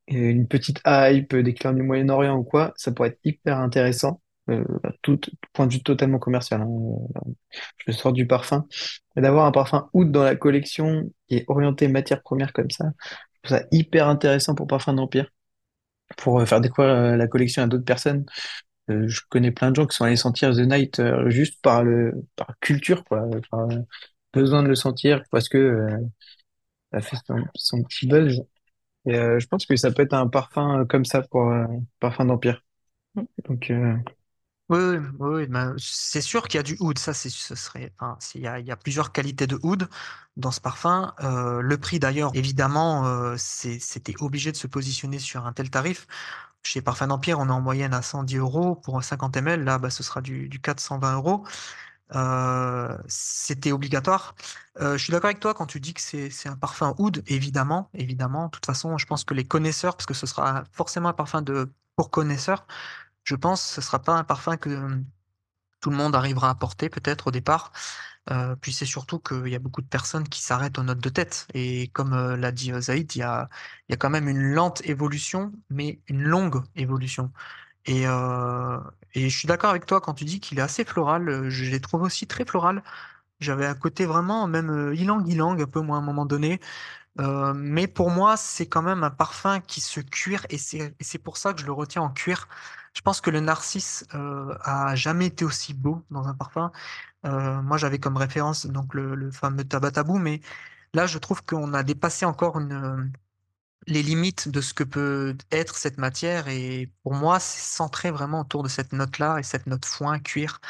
une 0.08 0.48
petite 0.48 0.80
hype, 0.86 1.34
des 1.36 1.54
clients 1.54 1.74
du 1.74 1.82
Moyen-Orient 1.82 2.36
ou 2.36 2.44
quoi, 2.44 2.72
ça 2.76 2.92
pourrait 2.92 3.10
être 3.10 3.20
hyper 3.24 3.58
intéressant, 3.58 4.21
euh, 4.50 4.64
tout 5.02 5.20
point 5.52 5.66
de 5.66 5.72
vue 5.74 5.82
totalement 5.82 6.18
commercial. 6.18 6.62
hein. 6.62 6.68
Je 7.86 7.92
sors 7.92 8.12
du 8.12 8.26
parfum. 8.26 8.66
Mais 9.16 9.22
d'avoir 9.22 9.46
un 9.46 9.52
parfum 9.52 9.88
oud 9.92 10.10
dans 10.12 10.22
la 10.24 10.36
collection 10.36 11.10
qui 11.28 11.36
est 11.36 11.44
orienté 11.48 11.88
matière 11.88 12.22
première 12.22 12.52
comme 12.52 12.70
ça, 12.70 12.86
je 13.44 13.50
trouve 13.50 13.58
ça 13.60 13.64
hyper 13.72 14.08
intéressant 14.08 14.54
pour 14.54 14.66
Parfum 14.68 14.94
d'Empire, 14.94 15.28
pour 16.16 16.40
euh, 16.40 16.46
faire 16.46 16.60
découvrir 16.60 16.92
euh, 16.94 17.16
la 17.16 17.26
collection 17.28 17.62
à 17.62 17.66
d'autres 17.66 17.84
personnes. 17.84 18.24
Euh, 18.90 19.08
je 19.08 19.20
connais 19.30 19.52
plein 19.52 19.70
de 19.70 19.76
gens 19.76 19.86
qui 19.86 19.96
sont 19.96 20.04
allés 20.04 20.16
sentir 20.16 20.52
The 20.54 20.60
Night 20.60 21.00
euh, 21.00 21.30
juste 21.30 21.60
par 21.62 21.84
le 21.84 22.12
par 22.36 22.54
culture, 22.60 23.04
quoi, 23.04 23.22
par 23.50 23.68
besoin 24.34 24.62
de 24.64 24.68
le 24.68 24.76
sentir 24.76 25.22
parce 25.30 25.48
que 25.48 25.88
ça 26.92 27.00
fait 27.00 27.16
son, 27.26 27.36
son 27.54 27.82
petit 27.82 28.06
buzz. 28.06 28.42
Et 29.06 29.14
je 29.14 29.46
pense 29.48 29.66
que 29.66 29.76
ça 29.76 29.92
peut 29.92 30.02
être 30.02 30.14
un 30.14 30.28
parfum 30.28 30.86
comme 30.86 31.04
ça 31.06 31.22
pour 31.22 31.52
parfum 32.00 32.26
d'Empire. 32.26 32.62
Donc, 33.48 33.70
euh, 33.70 33.96
Oui, 34.68 34.78
oui, 35.18 35.48
c'est 35.76 36.22
sûr 36.22 36.48
qu'il 36.48 36.56
y 36.56 36.60
a 36.60 36.62
du 36.62 36.76
oud, 36.80 36.98
ça 36.98 37.12
ce 37.12 37.28
serait 37.54 37.92
enfin, 37.98 38.16
il 38.34 38.40
y 38.40 38.70
a 38.70 38.76
plusieurs 38.76 39.12
qualités 39.12 39.46
de 39.46 39.58
oud 39.62 39.88
dans 40.38 40.50
ce 40.50 40.60
parfum. 40.62 41.12
Le 41.20 41.76
prix 41.76 41.98
d'ailleurs 41.98 42.30
évidemment, 42.34 43.36
c'était 43.36 44.14
obligé 44.20 44.50
de 44.50 44.56
se 44.56 44.66
positionner 44.66 45.18
sur 45.18 45.46
un 45.46 45.52
tel 45.52 45.68
tarif. 45.70 46.06
Chez 46.64 46.82
Parfum 46.82 47.08
d'Empire, 47.08 47.38
on 47.40 47.48
est 47.48 47.52
en 47.52 47.60
moyenne 47.60 47.94
à 47.94 48.02
110 48.02 48.76
€ 48.76 48.80
pour 48.82 48.98
un 48.98 49.02
50 49.02 49.36
ml, 49.36 49.64
là, 49.64 49.78
bah, 49.78 49.90
ce 49.90 50.02
sera 50.02 50.20
du 50.22 50.48
du 50.48 50.60
420 50.60 51.44
€. 52.14 52.16
heu, 52.16 52.98
c'était 53.08 53.72
obligatoire. 53.72 54.34
Je 54.80 54.96
suis 54.98 55.12
d'accord 55.12 55.26
avec 55.28 55.40
toi 55.40 55.54
quand 55.54 55.66
tu 55.66 55.80
dis 55.80 55.94
que 55.94 56.00
c'est 56.02 56.48
un 56.48 56.56
parfum 56.56 56.94
oud, 56.98 57.22
évidemment, 57.26 57.90
évidemment. 57.94 58.46
De 58.46 58.50
toute 58.52 58.66
façon, 58.66 58.98
je 58.98 59.06
pense 59.06 59.24
que 59.24 59.34
les 59.34 59.44
connaisseurs, 59.46 59.96
parce 59.96 60.06
que 60.06 60.14
ce 60.14 60.26
sera 60.26 60.64
forcément 60.72 61.08
un 61.10 61.12
parfum 61.14 61.44
pour 61.96 62.10
connaisseurs, 62.10 62.66
je 63.24 63.34
pense, 63.36 63.62
ce 63.62 63.80
sera 63.80 64.00
pas 64.02 64.14
un 64.14 64.24
parfum 64.24 64.56
que, 64.56 64.70
hem, 64.70 65.04
tout 65.80 65.90
le 65.90 65.96
monde 65.96 66.14
arrivera 66.16 66.50
à 66.50 66.54
porter 66.56 66.88
peut-être 66.90 67.28
au 67.28 67.30
départ. 67.32 67.72
Heu, 68.30 68.56
puis 68.60 68.72
c'est 68.72 68.86
surtout 68.86 69.18
qu'il 69.20 69.48
y 69.48 69.56
a 69.56 69.60
beaucoup 69.60 69.82
de 69.82 69.88
personnes 69.88 70.28
qui 70.28 70.42
s'arrêtent 70.42 70.78
aux 70.78 70.84
notes 70.84 71.00
de 71.00 71.08
tête 71.10 71.46
et 71.54 71.88
comme, 71.90 72.14
heu, 72.14 72.36
l'a 72.36 72.52
dit, 72.52 72.72
Zaïd, 72.80 73.14
il 73.16 73.20
y 73.20 73.22
a 73.24 73.48
quand 73.98 74.10
même 74.10 74.28
une 74.28 74.42
lente 74.54 74.82
évolution, 74.86 75.52
mais 75.70 76.00
une 76.08 76.22
longue 76.22 76.62
évolution 76.76 77.32
et 77.86 78.06
et 79.14 79.28
je 79.28 79.38
suis 79.38 79.46
d'accord 79.48 79.70
avec 79.70 79.86
toi 79.86 80.00
quand 80.00 80.14
tu 80.14 80.24
dis 80.24 80.40
qu'il 80.40 80.58
est 80.58 80.62
assez 80.62 80.84
floral, 80.84 81.48
je 81.50 81.64
l'ai 81.70 81.80
trouvé 81.80 82.04
aussi 82.06 82.26
très 82.26 82.44
floral. 82.44 82.82
J'avais 83.42 83.66
un 83.66 83.74
côté 83.74 84.06
vraiment 84.06 84.46
même, 84.48 84.70
heu, 84.70 84.94
ylang-ylang 84.96 85.60
un 85.62 85.66
peu 85.66 85.80
moi 85.80 85.96
à 85.96 86.00
un 86.00 86.02
moment 86.02 86.26
donné, 86.26 86.60
heu, 87.20 87.54
mais 87.54 87.86
pour 87.88 88.10
moi, 88.10 88.36
c'est 88.36 88.66
quand 88.68 88.82
même 88.82 89.04
un 89.04 89.10
parfum 89.10 89.60
qui 89.60 89.80
se 89.80 90.00
cuire 90.00 90.46
et 90.50 90.58
c'est 90.58 91.18
pour 91.22 91.36
ça 91.38 91.54
que 91.54 91.60
je 91.60 91.66
le 91.66 91.72
retiens 91.72 92.02
en 92.02 92.10
cuir. 92.10 92.48
Je 92.94 93.02
pense 93.02 93.20
que 93.22 93.30
le 93.30 93.40
narcisse, 93.40 94.06
heu, 94.14 94.56
a 94.62 94.94
jamais 94.96 95.26
été 95.26 95.44
aussi 95.44 95.74
beau 95.74 96.04
dans 96.10 96.28
un 96.28 96.34
parfum. 96.34 96.72
Heu, 97.26 97.62
moi, 97.62 97.78
j'avais 97.78 97.98
comme 98.00 98.16
référence 98.18 98.66
donc 98.66 98.94
le 98.94 99.14
le 99.16 99.30
fameux 99.32 99.64
Tabac 99.64 99.92
Tabou, 99.92 100.18
mais 100.18 100.40
là, 100.94 101.06
je 101.06 101.18
trouve 101.18 101.44
qu'on 101.44 101.74
a 101.74 101.82
dépassé 101.84 102.26
encore 102.26 102.60
les 103.88 104.02
limites 104.02 104.48
de 104.48 104.60
ce 104.60 104.74
que 104.74 104.84
peut 104.84 105.36
être 105.50 105.76
cette 105.76 105.98
matière 105.98 106.48
et 106.48 106.92
pour 107.02 107.14
moi, 107.14 107.40
c'est 107.40 107.60
centré 107.76 108.10
vraiment 108.12 108.40
autour 108.42 108.62
de 108.62 108.68
cette 108.68 108.92
note-là 108.92 109.38
et 109.38 109.42
cette 109.42 109.66
note 109.66 109.84
foin, 109.84 110.20
cuir, 110.20 110.60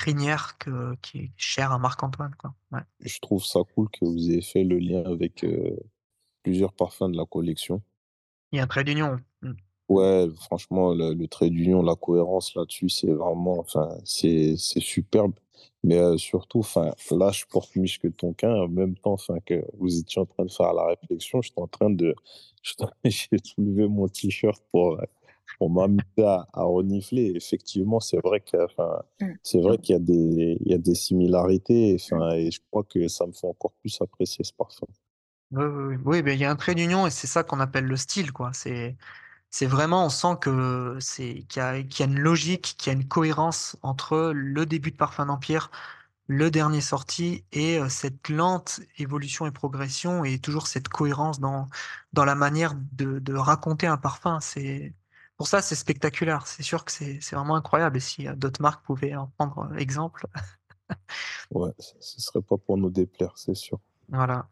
crinière 0.00 0.56
que 0.58 0.94
qui 1.02 1.18
est 1.18 1.30
chère 1.36 1.72
à 1.72 1.78
Marc-Antoine. 1.78 2.32
Ouais. 2.72 2.80
Je 3.00 3.18
trouve 3.20 3.44
ça 3.44 3.60
cool 3.74 3.88
que 3.90 4.06
vous 4.06 4.30
ayez 4.30 4.40
fait 4.40 4.64
le 4.64 4.78
lien 4.78 5.02
avec, 5.04 5.44
heu, 5.44 5.78
plusieurs 6.42 6.72
parfums 6.72 7.10
de 7.10 7.18
la 7.18 7.26
collection. 7.26 7.82
Il 8.50 8.56
y 8.56 8.60
a 8.60 8.64
un 8.64 8.66
trait 8.66 8.84
d'union. 8.84 9.18
Mmh. 9.42 9.52
Ouais, 9.90 10.28
franchement, 10.36 10.94
le 10.94 11.12
le 11.14 11.28
trait 11.28 11.50
d'union, 11.50 11.82
la 11.82 11.96
cohérence 11.96 12.54
là-dessus, 12.54 12.88
c'est 12.88 13.12
vraiment 13.12 13.58
enfin, 13.58 13.88
c'est 14.04 14.56
superbe. 14.56 15.34
Mais, 15.84 15.98
heu, 15.98 16.16
surtout, 16.18 16.60
enfin, 16.60 16.92
là, 17.10 17.30
je 17.32 17.44
porte 17.46 17.74
Miche 17.76 18.00
Tonkin 18.16 18.54
en 18.54 18.68
même 18.68 18.96
temps, 18.96 19.12
enfin, 19.12 19.38
que 19.44 19.62
vous 19.78 19.98
étiez 19.98 20.22
en 20.22 20.26
train 20.26 20.44
de 20.46 20.50
faire 20.50 20.72
la 20.72 20.86
réflexion, 20.86 21.42
j'étais 21.42 21.60
en 21.60 21.66
train 21.68 21.90
de 21.90 22.14
j'ai 23.04 23.38
soulevé 23.44 23.88
mon 23.88 24.08
t-shirt 24.08 24.62
pour, 24.72 24.98
heu, 25.50 25.56
pour 25.58 25.70
m'amuser 25.70 26.02
à 26.24 26.46
à 26.52 26.62
renifler. 26.64 27.32
Effectivement, 27.36 28.00
c'est 28.00 28.20
vrai 28.24 28.40
que, 28.40 28.64
enfin, 28.64 29.02
Mmh. 29.20 29.36
c'est 29.42 29.60
vrai 29.60 29.78
qu'il 29.78 29.94
y 29.94 29.96
a 29.96 30.00
des 30.00 30.58
il 30.60 30.70
y 30.72 30.74
a 30.74 30.78
des 30.78 30.94
similarités, 30.94 31.96
enfin 32.00 32.32
et 32.36 32.50
je 32.50 32.60
crois 32.70 32.84
que 32.84 33.08
ça 33.08 33.26
me 33.26 33.32
fait 33.32 33.46
encore 33.46 33.72
plus 33.82 33.96
apprécier 34.02 34.44
ce 34.44 34.52
parfum. 34.54 34.86
Oui, 35.52 35.64
oui, 35.64 35.84
oui. 35.96 36.02
Oui, 36.04 36.22
beh, 36.22 36.34
il 36.34 36.40
y 36.40 36.44
a 36.44 36.50
un 36.50 36.56
trait 36.56 36.74
d'union 36.76 37.06
et 37.06 37.10
c'est 37.10 37.26
ça 37.26 37.42
qu'on 37.42 37.58
appelle 37.58 37.84
le 37.86 37.96
style, 37.96 38.32
quoi. 38.32 38.52
C'est 38.52 38.96
c'est 39.50 39.66
vraiment 39.66 40.06
on 40.06 40.10
sent 40.10 40.36
que 40.42 40.98
c'est 41.00 41.44
qu'il 41.48 41.62
y 41.62 42.00
y 42.00 42.02
a 42.02 42.06
une 42.06 42.18
logique, 42.20 42.76
qu'il 42.78 42.92
y 42.92 42.96
a 42.96 42.98
une 43.00 43.08
cohérence 43.08 43.78
entre 43.82 44.32
le 44.34 44.66
début 44.66 44.90
de 44.92 44.96
Parfum 44.96 45.26
d'Empire, 45.26 45.70
le 46.28 46.50
dernier 46.50 46.80
sorti 46.82 47.46
et 47.52 47.78
heu, 47.80 47.88
cette 47.90 48.28
lente 48.30 48.80
évolution 48.98 49.46
et 49.46 49.52
progression 49.52 50.24
et 50.24 50.38
toujours 50.40 50.66
cette 50.68 50.88
cohérence 50.88 51.40
dans 51.40 51.68
dans 52.14 52.24
la 52.26 52.34
manière 52.36 52.74
de 52.76 53.18
de 53.20 53.34
raconter 53.34 53.86
un 53.88 53.98
parfum. 53.98 54.40
C'est 54.40 54.94
pour 55.40 55.48
ça, 55.48 55.62
c'est 55.62 55.74
spectaculaire. 55.74 56.46
C'est 56.46 56.62
sûr 56.62 56.84
que 56.84 56.92
c'est 56.92 57.18
c'est 57.22 57.34
vraiment 57.34 57.56
incroyable 57.56 57.96
et 57.96 58.00
si, 58.00 58.28
heu, 58.28 58.36
d'autres 58.36 58.60
marques 58.60 58.84
pouvaient 58.84 59.16
en 59.16 59.28
prendre, 59.38 59.70
heu, 59.72 59.78
exemple. 59.80 60.26
Ouais, 61.52 61.70
ce 61.78 62.20
serait 62.20 62.42
pas 62.42 62.56
pour 62.58 62.76
nous 62.76 62.90
déplaire, 62.90 63.32
c'est 63.38 63.54
sûr. 63.54 63.78
Voilà. 64.08 64.48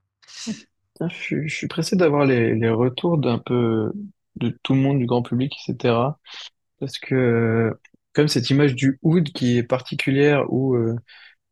Je 1.01 1.15
suis, 1.15 1.49
je 1.49 1.55
suis 1.55 1.69
pressé 1.69 1.97
d'avoir 1.97 2.25
les, 2.27 2.55
les 2.55 2.71
retours 2.71 3.19
d'un 3.19 3.39
peu 3.39 3.93
de 4.37 4.59
tout 4.63 4.75
le 4.75 4.81
monde, 4.81 4.99
du 4.99 5.07
grand 5.07 5.23
public, 5.23 5.53
etc. 5.55 6.19
Parce 6.81 6.99
que, 6.99 7.15
euh, 7.15 7.75
comme 8.15 8.29
cette 8.29 8.51
image 8.51 8.75
du 8.75 8.99
oud 9.03 9.31
qui 9.33 9.59
est 9.59 9.63
particulière, 9.65 10.45
où 10.53 10.75
euh, 10.77 10.97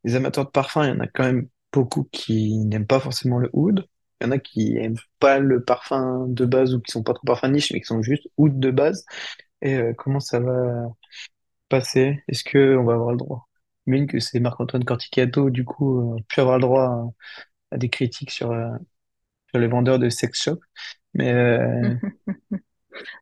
les 0.05 0.17
amateurs 0.17 0.47
de 0.47 0.51
parfum, 0.51 0.85
il 0.87 0.91
y 0.91 0.93
en 0.93 1.01
a 1.01 1.09
quand 1.09 1.25
même 1.25 1.49
beaucoup 1.73 2.05
qui 2.13 2.59
n'aiment 2.59 2.87
pas 2.89 3.01
forcément 3.01 3.39
le 3.39 3.51
oud. 3.55 3.87
Il 4.21 4.27
y 4.27 4.29
en 4.29 4.33
a 4.33 4.39
qui 4.39 4.77
aiment 4.79 4.97
pas 5.21 5.39
le 5.39 5.63
parfum 5.65 6.27
de 6.29 6.45
base 6.47 6.75
ou 6.75 6.81
qui 6.81 6.93
sont 6.93 7.03
pas 7.03 7.15
trop 7.15 7.27
parfum 7.27 7.49
niche, 7.51 7.73
mais 7.73 7.81
qui 7.81 7.87
sont 7.87 8.03
juste 8.03 8.29
oud 8.39 8.59
de 8.61 8.71
base. 8.71 9.05
Et 9.63 9.75
euh, 9.77 9.95
comment 9.95 10.21
ça 10.21 10.41
va 10.41 10.89
passer? 11.69 12.23
Est-ce 12.29 12.45
que 12.45 12.77
on 12.77 12.85
va 12.85 12.95
avoir 12.95 13.13
le 13.13 13.19
droit? 13.19 13.49
J'imagine 13.87 14.07
que 14.09 14.21
c'est 14.21 14.41
Marc-Antoine 14.41 14.85
Corticato, 14.85 15.51
du 15.51 15.65
coup, 15.65 16.15
euh, 16.17 16.19
pu 16.29 16.41
avoir 16.41 16.57
le 16.59 16.63
droit 16.63 16.85
à, 16.85 17.77
à 17.77 17.79
des 17.79 17.91
critiques 17.91 18.31
sur, 18.33 18.53
euh, 18.53 18.71
sur 19.51 19.59
les 19.61 19.69
vendeurs 19.69 19.99
de 19.99 20.09
sex 20.11 20.43
shop. 20.43 20.61
Mais, 21.15 21.33
euh, 21.33 21.97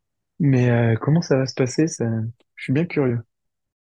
mais 0.38 0.70
euh, 0.70 0.96
comment 1.00 1.22
ça 1.22 1.36
va 1.36 1.46
se 1.46 1.54
passer, 1.54 1.86
ça... 1.88 2.04
Je 2.56 2.62
suis 2.64 2.72
bien 2.72 2.84
curieux. 2.86 3.20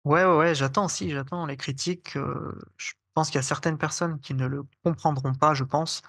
Ouais, 0.04 0.24
ouais, 0.24 0.36
ouais, 0.36 0.54
j'attends 0.54 0.86
aussi, 0.86 1.10
j'attends 1.10 1.44
les 1.46 1.56
critiques, 1.56 2.12
je 2.14 2.92
pense 3.14 3.28
qu'il 3.28 3.36
y 3.36 3.38
a 3.38 3.42
certaines 3.42 3.76
personnes 3.78 4.18
qui 4.20 4.32
ne 4.34 4.46
le 4.46 4.62
comprendront 4.84 5.34
pas, 5.34 5.52
je 5.54 5.64
pense. 5.64 6.02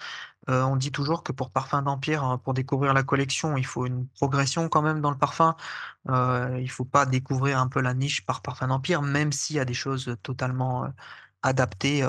Heu, 0.48 0.62
on 0.64 0.76
dit 0.76 0.90
toujours 0.92 1.22
que 1.22 1.32
pour 1.32 1.50
Parfum 1.50 1.82
d'Empire, 1.82 2.24
heu, 2.34 2.38
pour 2.38 2.54
découvrir 2.54 2.94
la 2.94 3.02
collection, 3.02 3.56
il 3.56 3.66
faut 3.66 3.86
une 3.86 4.06
progression 4.08 4.68
quand 4.68 4.82
même 4.82 5.00
dans 5.00 5.10
le 5.10 5.18
parfum. 5.18 5.54
Heu, 6.10 6.60
il 6.60 6.70
faut 6.70 6.84
pas 6.86 7.06
découvrir 7.06 7.58
un 7.60 7.68
peu 7.68 7.80
la 7.80 7.94
niche 7.94 8.26
par 8.26 8.42
Parfum 8.42 8.68
d'Empire, 8.68 9.02
même 9.02 9.32
s'il 9.32 9.56
y 9.56 9.60
a 9.60 9.64
des 9.66 9.74
choses, 9.74 10.16
totalement, 10.22 10.86
heu, 10.86 10.90
adaptées, 11.42 12.06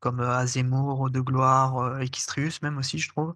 comme, 0.00 0.20
Azemmour, 0.20 1.10
De 1.10 1.20
Gloire, 1.20 2.00
Equistrius 2.02 2.62
même 2.62 2.78
aussi, 2.78 2.98
je 2.98 3.08
trouve. 3.10 3.34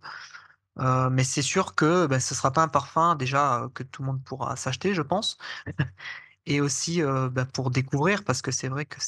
Mais 1.13 1.25
c'est 1.25 1.43
sûr 1.43 1.75
que, 1.75 2.07
bah, 2.07 2.21
ce 2.21 2.35
sera 2.35 2.53
pas 2.53 2.63
un 2.65 2.69
parfum 2.69 3.17
déjà, 3.17 3.69
que 3.75 3.83
tout 3.85 4.03
le 4.03 4.07
monde 4.09 4.25
pourra 4.25 4.57
s'acheter, 4.57 4.95
je 4.95 5.03
pense. 5.03 5.39
Et 6.47 6.61
aussi, 6.63 7.03
bah, 7.33 7.47
pour 7.47 7.71
découvrir 7.71 8.25
parce 8.25 8.43
que 8.43 8.51
c'est 8.53 8.69
vrai 8.69 8.87
que 8.87 8.99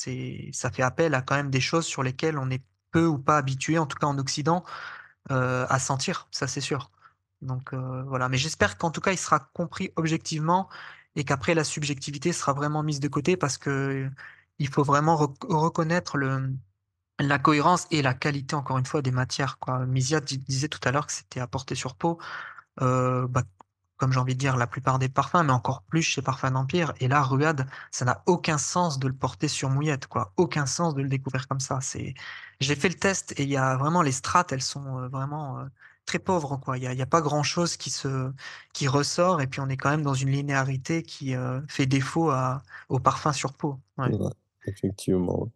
ça 0.52 0.70
fait 0.72 0.82
appel 0.82 1.14
à 1.14 1.22
quand 1.22 1.36
même 1.36 1.50
des 1.50 1.60
choses 1.62 1.86
sur 1.86 2.02
lesquelles 2.04 2.38
on 2.38 2.50
est 2.50 2.62
peu 2.92 3.06
ou 3.06 3.18
pas 3.18 3.38
habitué, 3.38 3.78
en 3.78 3.86
tout 3.86 3.98
cas 3.98 4.06
en 4.08 4.18
Occident, 4.18 4.64
à 5.30 5.78
sentir, 5.78 6.28
ça 6.30 6.46
c'est 6.48 6.60
sûr. 6.60 6.90
Donc 7.42 7.72
heu, 7.74 8.02
voilà, 8.08 8.28
mais 8.28 8.38
j'espère 8.38 8.78
qu'en 8.78 8.90
tout 8.90 9.00
cas 9.00 9.12
il 9.12 9.18
sera 9.18 9.40
compris 9.54 9.92
objectivement 9.96 10.68
et 11.16 11.24
qu'après 11.24 11.54
la 11.54 11.64
subjectivité 11.64 12.32
sera 12.32 12.52
vraiment 12.52 12.82
mise 12.82 13.00
de 13.00 13.08
côté 13.08 13.36
parce 13.36 13.58
que 13.58 14.10
il 14.58 14.68
faut 14.68 14.82
vraiment 14.84 15.16
rec 15.16 15.30
reconnaître 15.48 16.16
le 16.18 16.52
la 17.20 17.38
cohérence 17.38 17.86
et 17.90 18.02
la 18.02 18.14
qualité 18.14 18.56
encore 18.56 18.78
une 18.78 18.86
fois 18.86 19.02
des 19.02 19.10
matières. 19.12 19.58
Misia 19.88 20.20
di 20.20 20.38
disait 20.38 20.68
tout 20.68 20.80
à 20.84 20.92
l'heure 20.92 21.06
que 21.06 21.12
c'était 21.12 21.40
à 21.40 21.46
porter 21.46 21.74
sur 21.74 21.96
peau. 21.96 22.18
Bah, 22.80 23.42
comme 24.04 24.12
j'ai 24.12 24.20
envie 24.20 24.34
de 24.34 24.38
dire 24.38 24.56
la 24.58 24.66
plupart 24.66 24.98
des 24.98 25.08
parfums, 25.08 25.44
mais 25.44 25.52
encore 25.52 25.82
plus 25.84 26.02
chez 26.02 26.20
Parfums 26.22 26.50
d'Empire 26.52 26.92
et 27.00 27.08
là, 27.08 27.22
Ruade, 27.22 27.66
ça 27.90 28.04
n'a 28.04 28.22
aucun 28.26 28.58
sens 28.58 28.98
de 28.98 29.08
le 29.08 29.14
porter 29.14 29.48
sur 29.48 29.70
mouillette, 29.70 30.06
quoi. 30.06 30.32
Aucun 30.36 30.66
sens 30.66 30.94
de 30.94 31.02
le 31.02 31.08
découvrir 31.08 31.48
comme 31.48 31.60
ça. 31.60 31.80
C'est 31.80 32.14
j'ai 32.60 32.76
fait 32.76 32.88
le 32.88 32.94
test 32.96 33.32
et 33.40 33.44
il 33.44 33.48
y 33.50 33.56
a 33.56 33.76
vraiment 33.76 34.02
les 34.02 34.12
strates, 34.12 34.52
elles 34.52 34.62
sont, 34.62 34.98
heu, 35.00 35.08
vraiment, 35.08 35.60
heu, 35.60 35.70
très 36.06 36.18
pauvres, 36.18 36.56
quoi. 36.58 36.76
Il 36.78 36.84
y 36.84 37.02
a 37.02 37.06
pas 37.06 37.22
grand 37.22 37.42
chose 37.42 37.76
qui 37.76 37.90
se 37.90 38.30
qui 38.74 38.88
ressort 38.88 39.40
et 39.40 39.46
puis 39.46 39.60
on 39.60 39.68
est 39.68 39.76
quand 39.76 39.90
même 39.90 40.02
dans 40.02 40.14
une 40.14 40.30
linéarité 40.30 41.02
qui, 41.02 41.34
heu, 41.34 41.64
fait 41.68 41.86
défaut 41.86 42.30
à 42.30 42.62
au 42.90 42.98
parfum 43.00 43.32
sur 43.32 43.54
peau. 43.54 43.80
Ouais. 43.98 44.10
Ouais, 44.10 44.30
effectivement. 44.66 45.50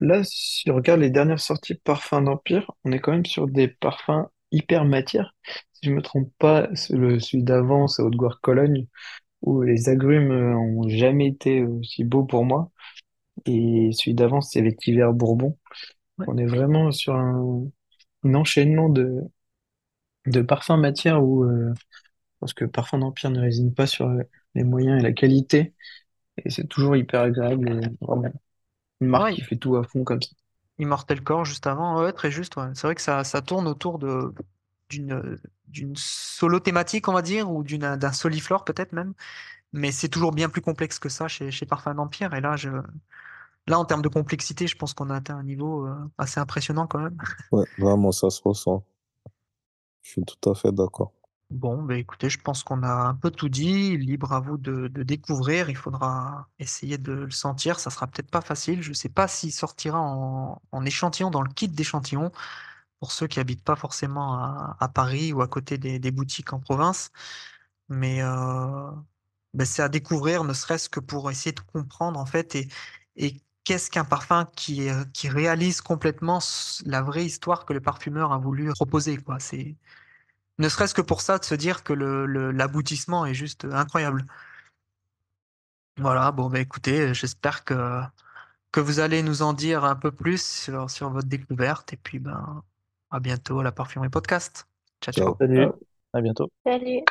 Là, 0.00 0.22
si 0.24 0.70
on 0.70 0.74
regarde 0.76 1.00
les 1.00 1.10
dernières 1.10 1.40
sorties 1.40 1.74
parfums 1.74 2.22
d'Empire, 2.24 2.70
on 2.84 2.92
est 2.92 3.00
quand 3.00 3.12
même 3.12 3.26
sur 3.26 3.46
des 3.48 3.68
parfums 3.68 4.28
hyper 4.52 4.84
matières. 4.84 5.34
Si 5.72 5.86
je 5.88 5.92
me 5.92 6.02
trompe 6.02 6.32
pas, 6.38 6.68
le, 6.90 7.20
celui 7.20 7.42
d'avant, 7.44 7.88
c'est 7.88 8.02
Haute-Goire-Cologne, 8.02 8.86
où 9.42 9.62
les 9.62 9.88
agrumes 9.90 10.32
euh, 10.32 10.56
ont 10.56 10.88
jamais 10.88 11.28
été 11.28 11.64
aussi 11.64 12.04
beaux 12.04 12.24
pour 12.24 12.44
moi. 12.44 12.70
Et 13.46 13.90
celui 13.94 14.14
d'avant, 14.14 14.40
c'est 14.42 14.62
Vétiver 14.62 15.08
Bourbon. 15.14 15.58
Ouais. 16.18 16.26
On 16.26 16.38
est 16.38 16.46
vraiment 16.46 16.92
sur 16.92 17.14
un, 17.16 17.64
un 18.24 18.34
enchaînement 18.34 18.88
de, 18.90 19.22
de 20.26 20.42
parfums 20.42 20.76
matières 20.78 21.22
où 21.22 21.44
euh, 21.44 21.72
pense 22.40 22.54
que 22.54 22.64
Parfum 22.66 22.98
d'Empire 23.00 23.30
ne 23.30 23.40
résine 23.40 23.74
pas 23.74 23.86
sur 23.88 24.10
les 24.56 24.64
moyens 24.64 25.00
et 25.00 25.04
la 25.04 25.12
qualité. 25.12 25.74
Et 26.44 26.50
c'est 26.50 26.68
toujours 26.68 26.96
hyper 26.96 27.22
agréable 27.22 27.68
et 27.70 27.80
vraiment 28.06 28.32
une 29.02 29.08
marque 29.08 29.28
Ouais, 29.28 29.34
qui 29.34 29.42
fait 29.42 29.56
tout 29.56 29.76
à 29.76 29.84
fond 29.84 30.04
comme 30.04 30.22
ça. 30.22 30.30
Immortel 30.80 31.22
Core 31.22 31.44
juste 31.44 31.66
avant, 31.66 32.10
très 32.12 32.30
juste. 32.30 32.54
C'est 32.74 32.86
vrai 32.86 32.94
que 32.94 33.02
ça 33.02 33.42
tourne 33.42 33.68
autour 33.68 33.98
de 33.98 34.34
d'une, 34.88 35.94
solo 35.94 36.58
thématique, 36.58 37.06
on 37.06 37.12
va 37.12 37.22
dire, 37.22 37.48
ou 37.48 37.62
d'une 37.62 37.96
d'un 37.96 38.12
soliflore 38.12 38.64
peut-être 38.64 38.92
même, 38.92 39.14
mais 39.72 39.92
c'est 39.92 40.08
toujours 40.08 40.32
bien 40.32 40.48
plus 40.48 40.62
complexe 40.62 40.98
que 40.98 41.08
ça 41.08 41.28
chez 41.28 41.52
chez 41.52 41.64
Parfum 41.64 41.94
d'Empire 41.94 42.34
et 42.34 42.40
là 42.40 42.56
je 42.56 42.70
là 43.68 43.78
en 43.78 43.84
termes 43.84 44.02
de 44.02 44.08
complexité, 44.08 44.66
je 44.66 44.76
pense 44.76 44.94
qu'on 44.94 45.10
a 45.10 45.16
atteint 45.16 45.36
un 45.36 45.44
niveau, 45.44 45.86
heu, 45.86 45.94
assez 46.18 46.40
impressionnant 46.40 46.86
quand 46.88 46.98
même. 46.98 47.16
Ouais, 47.52 47.66
vraiment, 47.78 48.10
ça 48.10 48.30
se 48.30 48.40
ressent. 48.42 48.84
Je 50.02 50.10
suis 50.10 50.24
tout 50.24 50.50
à 50.50 50.54
fait 50.54 50.72
d'accord. 50.72 51.12
Bon, 51.50 51.82
bah 51.82 51.96
écoutez, 51.96 52.30
je 52.30 52.38
pense 52.40 52.62
qu'on 52.62 52.84
a 52.84 52.92
un 52.92 53.14
peu 53.14 53.30
tout 53.30 53.48
dit. 53.48 53.96
Libre 53.96 54.32
à 54.32 54.38
vous 54.40 54.56
de, 54.56 54.86
découvrir. 55.02 55.68
Il 55.68 55.76
faudra 55.76 56.48
essayer 56.60 56.96
de 56.96 57.12
le 57.12 57.30
sentir. 57.32 57.80
Ça 57.80 57.90
sera 57.90 58.06
peut-être 58.06 58.30
pas 58.30 58.40
facile. 58.40 58.82
Je 58.82 58.92
sais 58.92 59.08
pas 59.08 59.26
s'il 59.26 59.52
sortira 59.52 59.98
en, 60.00 60.84
échantillon 60.84 61.30
dans 61.30 61.42
le 61.42 61.52
kit 61.52 61.66
d'échantillon 61.68 62.30
pour 63.00 63.12
ceux 63.12 63.26
qui 63.26 63.40
habitent 63.40 63.64
pas 63.64 63.76
forcément 63.76 64.34
à, 64.78 64.88
Paris 64.94 65.32
ou 65.32 65.42
à 65.42 65.48
côté 65.48 65.78
des, 65.78 66.10
boutiques 66.12 66.52
en 66.52 66.60
province. 66.60 67.10
Mais 67.88 68.22
euh, 68.22 68.90
bah, 69.54 69.64
c'est 69.64 69.82
à 69.82 69.88
découvrir, 69.88 70.44
ne 70.44 70.54
serait-ce 70.54 70.88
que 70.88 71.00
pour 71.00 71.30
essayer 71.30 71.52
de 71.52 71.60
comprendre 71.60 72.20
en 72.20 72.26
fait 72.26 72.54
et, 73.16 73.42
qu'est-ce 73.64 73.90
qu'un 73.90 74.04
parfum 74.04 74.46
qui, 74.56 74.88
euh, 74.88 75.04
réalise 75.24 75.80
complètement 75.80 76.40
la 76.86 77.02
vraie 77.02 77.24
histoire 77.26 77.66
que 77.66 77.72
le 77.72 77.80
parfumeur 77.80 78.32
a 78.32 78.38
voulu 78.38 78.70
proposer. 78.72 79.18
C'est 79.38 79.76
ne 80.60 80.68
serait-ce 80.68 80.94
que 80.94 81.02
pour 81.02 81.20
ça, 81.20 81.38
de 81.38 81.44
se 81.44 81.56
dire 81.56 81.82
que 81.82 81.92
le, 81.92 82.26
le- 82.26 82.52
l'aboutissement 82.52 83.26
est 83.26 83.34
juste 83.34 83.64
incroyable. 83.64 84.24
Voilà, 85.98 86.30
bon, 86.30 86.48
bah 86.48 86.60
écoutez, 86.60 87.12
j'espère 87.14 87.64
que, 87.64 88.00
que 88.70 88.80
vous 88.80 89.00
allez 89.00 89.22
nous 89.22 89.42
en 89.42 89.52
dire 89.52 89.84
un 89.84 89.96
peu 89.96 90.12
plus 90.12 90.40
sur, 90.42 90.88
sur 90.88 91.10
votre 91.10 91.28
découverte. 91.28 91.92
Et 91.92 91.96
puis, 91.96 92.18
ben, 92.18 92.62
à 93.10 93.20
bientôt 93.20 93.58
à 93.60 93.64
la 93.64 93.72
Parfumerie 93.72 94.08
Podcast. 94.08 94.66
Ciao, 95.02 95.12
ciao. 95.12 95.36
Salut, 95.40 95.68
à 96.12 96.20
bientôt. 96.20 96.48
Salut. 96.64 97.02